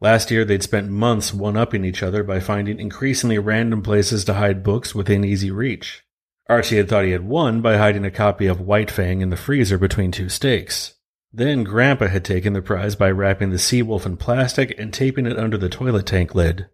Last 0.00 0.30
year, 0.32 0.44
they'd 0.44 0.64
spent 0.64 0.90
months 0.90 1.32
one 1.32 1.56
upping 1.56 1.84
each 1.84 2.02
other 2.02 2.24
by 2.24 2.40
finding 2.40 2.80
increasingly 2.80 3.38
random 3.38 3.82
places 3.82 4.24
to 4.24 4.34
hide 4.34 4.64
books 4.64 4.94
within 4.94 5.24
easy 5.24 5.52
reach. 5.52 6.02
Archie 6.48 6.76
had 6.76 6.88
thought 6.88 7.04
he 7.04 7.12
had 7.12 7.26
won 7.26 7.62
by 7.62 7.76
hiding 7.76 8.04
a 8.04 8.10
copy 8.10 8.46
of 8.46 8.60
White 8.60 8.90
Fang 8.90 9.20
in 9.20 9.30
the 9.30 9.36
freezer 9.36 9.78
between 9.78 10.10
two 10.10 10.28
steaks. 10.28 10.95
Then 11.36 11.64
Grandpa 11.64 12.06
had 12.06 12.24
taken 12.24 12.54
the 12.54 12.62
prize 12.62 12.96
by 12.96 13.10
wrapping 13.10 13.50
the 13.50 13.58
sea 13.58 13.82
wolf 13.82 14.06
in 14.06 14.16
plastic 14.16 14.74
and 14.78 14.90
taping 14.90 15.26
it 15.26 15.38
under 15.38 15.58
the 15.58 15.68
toilet 15.68 16.06
tank 16.06 16.34
lid. 16.34 16.70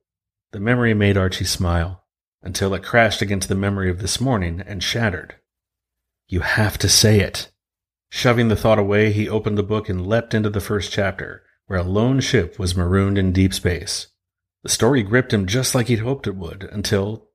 The 0.52 0.60
memory 0.60 0.94
made 0.94 1.16
Archie 1.16 1.46
smile, 1.46 2.04
until 2.44 2.72
it 2.72 2.84
crashed 2.84 3.20
against 3.20 3.48
the 3.48 3.56
memory 3.56 3.90
of 3.90 3.98
this 3.98 4.20
morning 4.20 4.62
and 4.64 4.80
shattered. 4.80 5.34
You 6.28 6.42
have 6.42 6.78
to 6.78 6.88
say 6.88 7.18
it. 7.18 7.50
Shoving 8.08 8.46
the 8.46 8.54
thought 8.54 8.78
away, 8.78 9.10
he 9.10 9.28
opened 9.28 9.58
the 9.58 9.64
book 9.64 9.88
and 9.88 10.06
leapt 10.06 10.32
into 10.32 10.48
the 10.48 10.60
first 10.60 10.92
chapter, 10.92 11.42
where 11.66 11.80
a 11.80 11.82
lone 11.82 12.20
ship 12.20 12.56
was 12.56 12.76
marooned 12.76 13.18
in 13.18 13.32
deep 13.32 13.52
space. 13.52 14.12
The 14.62 14.68
story 14.68 15.02
gripped 15.02 15.32
him 15.32 15.46
just 15.46 15.74
like 15.74 15.88
he'd 15.88 15.98
hoped 15.98 16.28
it 16.28 16.36
would, 16.36 16.68
until. 16.70 17.26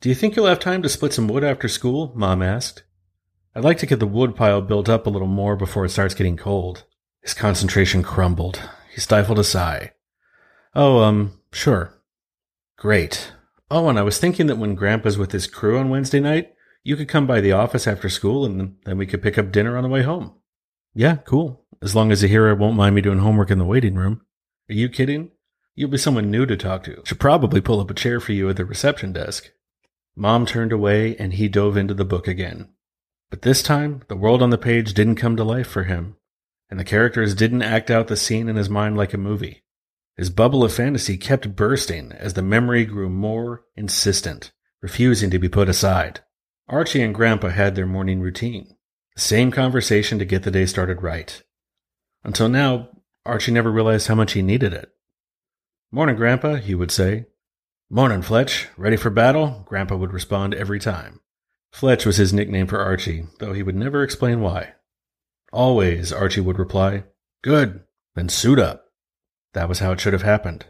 Do 0.00 0.08
you 0.08 0.14
think 0.14 0.34
you'll 0.34 0.46
have 0.46 0.60
time 0.60 0.80
to 0.80 0.88
split 0.88 1.12
some 1.12 1.28
wood 1.28 1.44
after 1.44 1.68
school? 1.68 2.12
Mom 2.16 2.40
asked. 2.40 2.82
I'd 3.56 3.64
like 3.64 3.78
to 3.78 3.86
get 3.86 4.00
the 4.00 4.06
wood 4.06 4.36
pile 4.36 4.60
built 4.60 4.86
up 4.86 5.06
a 5.06 5.10
little 5.10 5.26
more 5.26 5.56
before 5.56 5.86
it 5.86 5.88
starts 5.88 6.12
getting 6.12 6.36
cold. 6.36 6.84
His 7.22 7.32
concentration 7.32 8.02
crumbled. 8.02 8.60
He 8.92 9.00
stifled 9.00 9.38
a 9.38 9.44
sigh. 9.44 9.94
Oh, 10.74 10.98
um, 10.98 11.40
sure. 11.52 11.94
Great. 12.76 13.32
Oh, 13.70 13.88
and 13.88 13.98
I 13.98 14.02
was 14.02 14.18
thinking 14.18 14.46
that 14.48 14.58
when 14.58 14.74
Grandpa's 14.74 15.16
with 15.16 15.32
his 15.32 15.46
crew 15.46 15.78
on 15.78 15.88
Wednesday 15.88 16.20
night, 16.20 16.52
you 16.84 16.96
could 16.96 17.08
come 17.08 17.26
by 17.26 17.40
the 17.40 17.52
office 17.52 17.86
after 17.86 18.10
school 18.10 18.44
and 18.44 18.76
then 18.84 18.98
we 18.98 19.06
could 19.06 19.22
pick 19.22 19.38
up 19.38 19.52
dinner 19.52 19.78
on 19.78 19.82
the 19.82 19.88
way 19.88 20.02
home. 20.02 20.34
Yeah, 20.94 21.16
cool. 21.24 21.64
As 21.80 21.96
long 21.96 22.12
as 22.12 22.22
Zahira 22.22 22.58
won't 22.58 22.76
mind 22.76 22.94
me 22.94 23.00
doing 23.00 23.20
homework 23.20 23.50
in 23.50 23.58
the 23.58 23.64
waiting 23.64 23.94
room. 23.94 24.20
Are 24.68 24.74
you 24.74 24.90
kidding? 24.90 25.30
You'll 25.74 25.88
be 25.88 25.96
someone 25.96 26.30
new 26.30 26.44
to 26.44 26.58
talk 26.58 26.84
to. 26.84 27.00
Should 27.06 27.20
probably 27.20 27.62
pull 27.62 27.80
up 27.80 27.90
a 27.90 27.94
chair 27.94 28.20
for 28.20 28.32
you 28.32 28.50
at 28.50 28.58
the 28.58 28.66
reception 28.66 29.14
desk. 29.14 29.50
Mom 30.14 30.44
turned 30.44 30.72
away 30.72 31.16
and 31.16 31.32
he 31.32 31.48
dove 31.48 31.78
into 31.78 31.94
the 31.94 32.04
book 32.04 32.28
again. 32.28 32.68
But 33.30 33.42
this 33.42 33.62
time, 33.62 34.02
the 34.08 34.16
world 34.16 34.42
on 34.42 34.50
the 34.50 34.58
page 34.58 34.94
didn't 34.94 35.16
come 35.16 35.36
to 35.36 35.44
life 35.44 35.66
for 35.66 35.84
him, 35.84 36.16
and 36.70 36.78
the 36.78 36.84
characters 36.84 37.34
didn't 37.34 37.62
act 37.62 37.90
out 37.90 38.08
the 38.08 38.16
scene 38.16 38.48
in 38.48 38.56
his 38.56 38.70
mind 38.70 38.96
like 38.96 39.12
a 39.12 39.18
movie. 39.18 39.64
His 40.16 40.30
bubble 40.30 40.64
of 40.64 40.72
fantasy 40.72 41.16
kept 41.16 41.56
bursting 41.56 42.12
as 42.12 42.34
the 42.34 42.42
memory 42.42 42.84
grew 42.84 43.10
more 43.10 43.64
insistent, 43.76 44.52
refusing 44.80 45.30
to 45.30 45.38
be 45.38 45.48
put 45.48 45.68
aside. 45.68 46.20
Archie 46.68 47.02
and 47.02 47.14
Grandpa 47.14 47.48
had 47.48 47.74
their 47.74 47.86
morning 47.86 48.20
routine, 48.20 48.76
the 49.14 49.20
same 49.20 49.50
conversation 49.50 50.18
to 50.18 50.24
get 50.24 50.42
the 50.42 50.50
day 50.50 50.66
started 50.66 51.02
right. 51.02 51.42
Until 52.24 52.48
now, 52.48 52.88
Archie 53.24 53.52
never 53.52 53.70
realized 53.70 54.06
how 54.06 54.14
much 54.14 54.32
he 54.32 54.42
needed 54.42 54.72
it. 54.72 54.90
Morning, 55.92 56.16
Grandpa, 56.16 56.56
he 56.56 56.74
would 56.74 56.90
say. 56.90 57.26
Morning, 57.90 58.22
Fletch. 58.22 58.68
Ready 58.76 58.96
for 58.96 59.10
battle? 59.10 59.64
Grandpa 59.66 59.96
would 59.96 60.12
respond 60.12 60.54
every 60.54 60.80
time. 60.80 61.20
Fletch 61.76 62.06
was 62.06 62.16
his 62.16 62.32
nickname 62.32 62.66
for 62.66 62.80
Archie, 62.80 63.26
though 63.38 63.52
he 63.52 63.62
would 63.62 63.76
never 63.76 64.02
explain 64.02 64.40
why. 64.40 64.72
Always, 65.52 66.10
Archie 66.10 66.40
would 66.40 66.58
reply, 66.58 67.04
Good, 67.42 67.82
then 68.14 68.30
suit 68.30 68.58
up. 68.58 68.86
That 69.52 69.68
was 69.68 69.80
how 69.80 69.92
it 69.92 70.00
should 70.00 70.14
have 70.14 70.22
happened. 70.22 70.64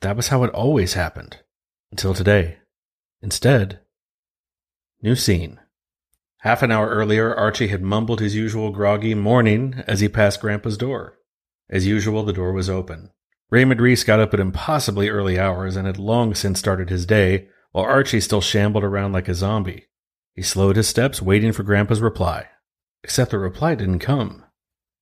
That 0.00 0.16
was 0.16 0.28
how 0.28 0.42
it 0.44 0.54
always 0.54 0.94
happened. 0.94 1.40
Until 1.90 2.14
today. 2.14 2.56
Instead, 3.20 3.80
new 5.02 5.14
scene. 5.14 5.60
Half 6.38 6.62
an 6.62 6.72
hour 6.72 6.88
earlier, 6.88 7.34
Archie 7.34 7.68
had 7.68 7.82
mumbled 7.82 8.20
his 8.20 8.34
usual 8.34 8.70
groggy 8.70 9.14
morning 9.14 9.84
as 9.86 10.00
he 10.00 10.08
passed 10.08 10.40
Grandpa's 10.40 10.78
door. 10.78 11.18
As 11.68 11.86
usual, 11.86 12.24
the 12.24 12.32
door 12.32 12.52
was 12.54 12.70
open. 12.70 13.10
Raymond 13.50 13.82
Reese 13.82 14.04
got 14.04 14.20
up 14.20 14.32
at 14.32 14.40
impossibly 14.40 15.10
early 15.10 15.38
hours 15.38 15.76
and 15.76 15.86
had 15.86 15.98
long 15.98 16.34
since 16.34 16.58
started 16.58 16.88
his 16.88 17.04
day, 17.04 17.48
while 17.72 17.84
Archie 17.84 18.22
still 18.22 18.40
shambled 18.40 18.84
around 18.84 19.12
like 19.12 19.28
a 19.28 19.34
zombie. 19.34 19.88
He 20.34 20.42
slowed 20.42 20.76
his 20.76 20.88
steps, 20.88 21.20
waiting 21.20 21.52
for 21.52 21.62
Grandpa's 21.62 22.00
reply. 22.00 22.46
Except 23.02 23.30
the 23.30 23.38
reply 23.38 23.74
didn't 23.74 23.98
come. 24.00 24.44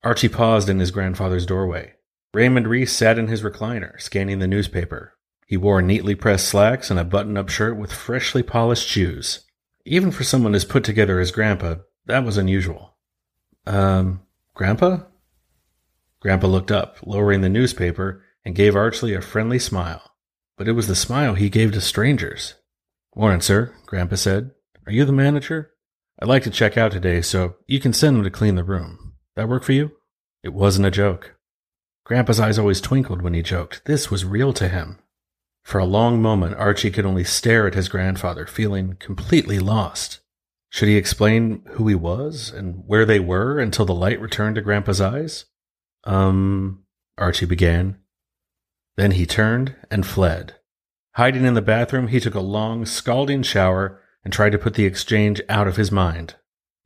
Archie 0.02 0.28
paused 0.28 0.68
in 0.68 0.78
his 0.78 0.90
grandfather's 0.90 1.46
doorway. 1.46 1.94
Raymond 2.32 2.68
Reese 2.68 2.92
sat 2.92 3.18
in 3.18 3.28
his 3.28 3.42
recliner, 3.42 4.00
scanning 4.00 4.38
the 4.38 4.46
newspaper. 4.46 5.14
He 5.46 5.56
wore 5.56 5.80
neatly 5.80 6.14
pressed 6.14 6.46
slacks 6.46 6.90
and 6.90 7.00
a 7.00 7.04
button 7.04 7.36
up 7.36 7.48
shirt 7.48 7.76
with 7.76 7.92
freshly 7.92 8.42
polished 8.42 8.86
shoes. 8.86 9.46
Even 9.84 10.10
for 10.10 10.22
someone 10.22 10.54
as 10.54 10.64
put 10.64 10.84
together 10.84 11.18
as 11.18 11.32
Grandpa, 11.32 11.76
that 12.06 12.24
was 12.24 12.36
unusual. 12.36 12.96
Um, 13.66 14.22
Grandpa? 14.54 14.98
Grandpa 16.20 16.46
looked 16.46 16.70
up, 16.70 16.96
lowering 17.04 17.40
the 17.40 17.48
newspaper, 17.48 18.22
and 18.44 18.54
gave 18.54 18.76
Archie 18.76 19.14
a 19.14 19.20
friendly 19.20 19.58
smile. 19.58 20.02
But 20.56 20.68
it 20.68 20.72
was 20.72 20.86
the 20.86 20.96
smile 20.96 21.34
he 21.34 21.48
gave 21.48 21.72
to 21.72 21.80
strangers. 21.80 22.54
Morning, 23.16 23.40
sir, 23.40 23.74
Grandpa 23.86 24.16
said. 24.16 24.50
Are 24.88 24.92
you 24.92 25.04
the 25.04 25.12
manager? 25.12 25.72
I'd 26.18 26.28
like 26.28 26.44
to 26.44 26.50
check 26.50 26.78
out 26.78 26.92
today, 26.92 27.20
so 27.20 27.56
you 27.66 27.78
can 27.78 27.92
send 27.92 28.16
them 28.16 28.24
to 28.24 28.30
clean 28.30 28.54
the 28.54 28.64
room. 28.64 29.12
That 29.36 29.46
work 29.46 29.62
for 29.62 29.72
you? 29.72 29.92
It 30.42 30.54
wasn't 30.54 30.86
a 30.86 30.90
joke. 30.90 31.34
Grandpa's 32.06 32.40
eyes 32.40 32.58
always 32.58 32.80
twinkled 32.80 33.20
when 33.20 33.34
he 33.34 33.42
joked. 33.42 33.84
This 33.84 34.10
was 34.10 34.24
real 34.24 34.54
to 34.54 34.66
him. 34.66 34.98
For 35.62 35.76
a 35.76 35.84
long 35.84 36.22
moment, 36.22 36.54
Archie 36.54 36.90
could 36.90 37.04
only 37.04 37.22
stare 37.22 37.66
at 37.66 37.74
his 37.74 37.90
grandfather, 37.90 38.46
feeling 38.46 38.96
completely 38.98 39.58
lost. 39.58 40.20
Should 40.70 40.88
he 40.88 40.96
explain 40.96 41.60
who 41.72 41.86
he 41.86 41.94
was 41.94 42.50
and 42.50 42.82
where 42.86 43.04
they 43.04 43.20
were 43.20 43.58
until 43.58 43.84
the 43.84 43.94
light 43.94 44.22
returned 44.22 44.54
to 44.54 44.62
Grandpa's 44.62 45.02
eyes? 45.02 45.44
Um, 46.04 46.84
Archie 47.18 47.44
began. 47.44 47.98
Then 48.96 49.10
he 49.10 49.26
turned 49.26 49.76
and 49.90 50.06
fled. 50.06 50.54
Hiding 51.16 51.44
in 51.44 51.52
the 51.52 51.60
bathroom, 51.60 52.08
he 52.08 52.20
took 52.20 52.34
a 52.34 52.40
long, 52.40 52.86
scalding 52.86 53.42
shower 53.42 54.00
and 54.24 54.32
tried 54.32 54.52
to 54.52 54.58
put 54.58 54.74
the 54.74 54.84
exchange 54.84 55.40
out 55.48 55.68
of 55.68 55.76
his 55.76 55.92
mind. 55.92 56.36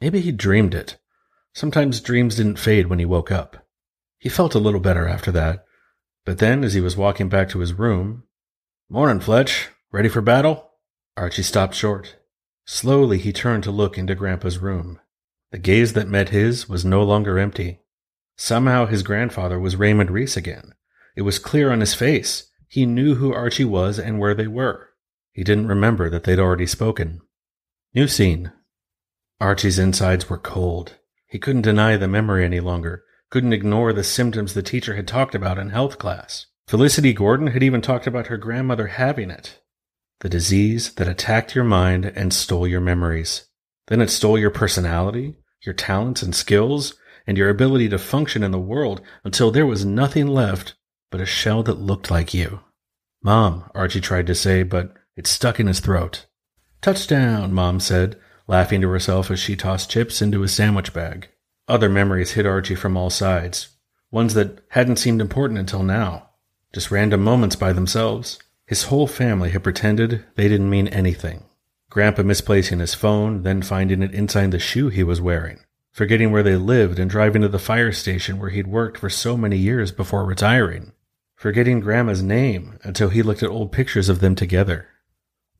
Maybe 0.01 0.21
he 0.21 0.33
dreamed 0.33 0.75
it. 0.75 0.97
Sometimes 1.55 2.01
dreams 2.01 2.37
didn't 2.37 2.59
fade 2.59 2.87
when 2.87 2.99
he 2.99 3.05
woke 3.05 3.31
up. 3.31 3.67
He 4.19 4.29
felt 4.29 4.55
a 4.55 4.61
little 4.61 4.81
better 4.81 5.07
after 5.07 5.31
that. 5.33 5.65
But 6.25 6.39
then, 6.39 6.65
as 6.65 6.75
he 6.75 6.81
was 6.81 6.97
walking 6.97 7.29
back 7.29 7.49
to 7.51 7.59
his 7.59 7.75
room, 7.75 8.25
Morning, 8.89 9.21
Fletch. 9.21 9.71
Ready 9.91 10.11
for 10.11 10.21
battle? 10.21 10.73
Archie 11.17 11.43
stopped 11.43 11.75
short. 11.75 12.17
Slowly 12.67 13.17
he 13.17 13.33
turned 13.33 13.65
to 13.65 13.71
look 13.71 13.97
into 13.97 14.15
Grandpa's 14.15 14.59
room. 14.59 15.01
The 15.51 15.59
gaze 15.59 15.95
that 15.95 16.09
met 16.09 16.29
his 16.29 16.69
was 16.69 16.85
no 16.85 17.03
longer 17.03 17.39
empty. 17.39 17.81
Somehow 18.37 18.87
his 18.87 19.03
grandfather 19.03 19.59
was 19.59 19.77
Raymond 19.77 20.11
Reese 20.11 20.37
again. 20.37 20.75
It 21.17 21.23
was 21.23 21.39
clear 21.39 21.71
on 21.71 21.81
his 21.81 21.95
face. 21.95 22.51
He 22.69 22.85
knew 22.85 23.15
who 23.15 23.33
Archie 23.33 23.65
was 23.65 23.99
and 23.99 24.19
where 24.19 24.35
they 24.35 24.47
were. 24.47 24.91
He 25.33 25.45
didn't 25.45 25.69
remember 25.69 26.11
that 26.11 26.25
they'd 26.25 26.39
already 26.39 26.67
spoken. 26.67 27.21
New 27.95 28.09
scene. 28.09 28.53
Archie's 29.41 29.79
insides 29.79 30.29
were 30.29 30.39
cold. 30.39 30.97
He 31.27 31.39
couldn't 31.39 31.63
deny 31.63 31.97
the 31.97 32.09
memory 32.09 32.45
any 32.45 32.61
longer 32.61 33.05
couldn't 33.33 33.55
ignore 33.55 33.95
the 33.95 34.05
symptoms 34.05 34.53
the 34.53 34.63
teacher 34.63 34.95
had 34.95 35.09
talked 35.09 35.35
about 35.35 35.59
in 35.59 35.71
health 35.71 35.97
class. 35.97 36.45
Felicity 36.69 37.15
Gordon 37.15 37.47
had 37.47 37.63
even 37.63 37.81
talked 37.81 38.07
about 38.07 38.27
her 38.27 38.37
grandmother 38.37 38.89
having 38.89 39.31
it. 39.31 39.59
The 40.21 40.29
disease 40.29 40.93
that 40.97 41.09
attacked 41.09 41.55
your 41.55 41.65
mind 41.65 42.05
and 42.05 42.35
stole 42.35 42.69
your 42.69 42.83
memories. 42.83 43.47
Then 43.87 44.03
it 44.03 44.11
stole 44.11 44.39
your 44.39 44.51
personality, 44.51 45.37
your 45.65 45.73
talents 45.73 46.23
and 46.23 46.35
skills, 46.35 46.95
and 47.27 47.39
your 47.39 47.49
ability 47.49 47.89
to 47.89 47.99
function 47.99 48.43
in 48.43 48.51
the 48.51 48.59
world 48.59 49.01
until 49.25 49.51
there 49.51 49.67
was 49.67 49.83
nothing 49.83 50.27
left 50.27 50.75
but 51.11 51.23
a 51.23 51.27
shell 51.27 51.63
that 51.63 51.81
looked 51.81 52.11
like 52.11 52.35
you. 52.35 52.61
Mom, 53.23 53.71
Archie 53.75 54.03
tried 54.03 54.27
to 54.27 54.35
say, 54.35 54.63
but 54.63 54.93
it 55.17 55.27
stuck 55.27 55.61
in 55.61 55.67
his 55.67 55.81
throat. 55.81 56.27
Touchdown, 56.81 57.53
Mom 57.53 57.81
said, 57.81 58.19
laughing 58.47 58.81
to 58.81 58.89
herself 58.89 59.31
as 59.31 59.39
she 59.39 59.57
tossed 59.57 59.91
chips 59.91 60.21
into 60.21 60.41
his 60.41 60.53
sandwich 60.53 60.93
bag. 60.93 61.29
Other 61.69 61.89
memories 61.89 62.33
hit 62.33 62.47
Archie 62.47 62.75
from 62.75 62.97
all 62.97 63.11
sides, 63.11 63.69
ones 64.11 64.35
that 64.35 64.65
hadn't 64.71 64.97
seemed 64.97 65.21
important 65.21 65.59
until 65.59 65.83
now, 65.83 66.31
just 66.73 66.91
random 66.91 67.23
moments 67.23 67.57
by 67.57 67.73
themselves. 67.73 68.39
His 68.67 68.85
whole 68.85 69.07
family 69.07 69.51
had 69.51 69.63
pretended 69.63 70.25
they 70.35 70.49
didn't 70.49 70.71
mean 70.71 70.89
anything. 70.89 71.45
Grandpa 71.91 72.23
misplacing 72.23 72.79
his 72.79 72.95
phone, 72.95 73.43
then 73.43 73.63
finding 73.63 74.03
it 74.03 74.15
inside 74.15 74.51
the 74.51 74.59
shoe 74.59 74.89
he 74.89 75.05
was 75.05 75.21
wearing, 75.21 75.61
forgetting 75.93 76.33
where 76.33 76.43
they 76.43 76.57
lived 76.57 76.99
and 76.99 77.11
driving 77.11 77.43
to 77.43 77.49
the 77.49 77.59
fire 77.59 77.93
station 77.93 78.39
where 78.39 78.51
he'd 78.51 78.67
worked 78.67 78.99
for 78.99 79.11
so 79.11 79.37
many 79.37 79.59
years 79.59 79.93
before 79.93 80.25
retiring, 80.25 80.93
forgetting 81.37 81.81
Grandma's 81.81 82.23
name 82.23 82.79
until 82.83 83.11
he 83.11 83.23
looked 83.23 83.43
at 83.43 83.51
old 83.51 83.73
pictures 83.73 84.09
of 84.09 84.21
them 84.21 84.35
together. 84.35 84.89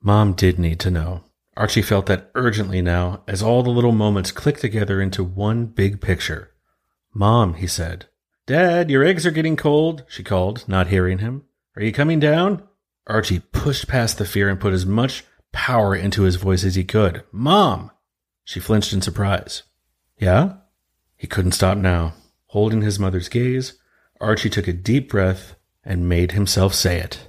Mom 0.03 0.33
did 0.33 0.59
need 0.59 0.81
to 0.81 0.91
know. 0.91 1.23
Archie 1.57 1.83
felt 1.83 2.07
that 2.07 2.31
urgently 2.35 2.83
now 2.83 3.23
as 3.29 3.43
all 3.43 3.63
the 3.63 3.71
little 3.71 3.93
moments 3.93 4.33
clicked 4.33 4.61
together 4.61 5.01
into 5.01 5.23
one 5.23 5.67
big 5.67 6.01
picture. 6.01 6.51
Mom, 7.15 7.55
he 7.55 7.67
said. 7.67 8.07
Dad, 8.47 8.91
your 8.91 9.05
eggs 9.05 9.25
are 9.27 9.31
getting 9.31 9.57
cold, 9.57 10.05
she 10.09 10.25
called, 10.25 10.65
not 10.67 10.89
hearing 10.89 11.19
him. 11.19 11.45
Are 11.77 11.83
you 11.83 11.93
coming 11.93 12.19
down? 12.19 12.63
Archie 13.07 13.41
pushed 13.41 13.87
past 13.87 14.19
the 14.19 14.25
fear 14.25 14.49
and 14.49 14.61
put 14.61 14.73
as 14.73 14.87
much 14.87 15.25
power 15.53 15.95
into 15.95 16.23
his 16.23 16.37
voice 16.37 16.65
as 16.65 16.75
he 16.75 16.85
could. 16.85 17.23
Mom! 17.31 17.91
She 18.45 18.59
flinched 18.59 18.93
in 18.93 19.03
surprise. 19.03 19.63
Yeah? 20.19 20.55
He 21.17 21.27
couldn't 21.27 21.53
stop 21.53 21.79
now. 21.79 22.15
Holding 22.47 22.83
his 22.83 22.99
mother's 22.99 23.29
gaze, 23.29 23.79
Archie 24.21 24.51
took 24.51 24.67
a 24.67 24.73
deep 24.73 25.09
breath 25.11 25.55
and 25.85 26.09
made 26.09 26.33
himself 26.33 26.75
say 26.75 26.99
it. 26.99 27.29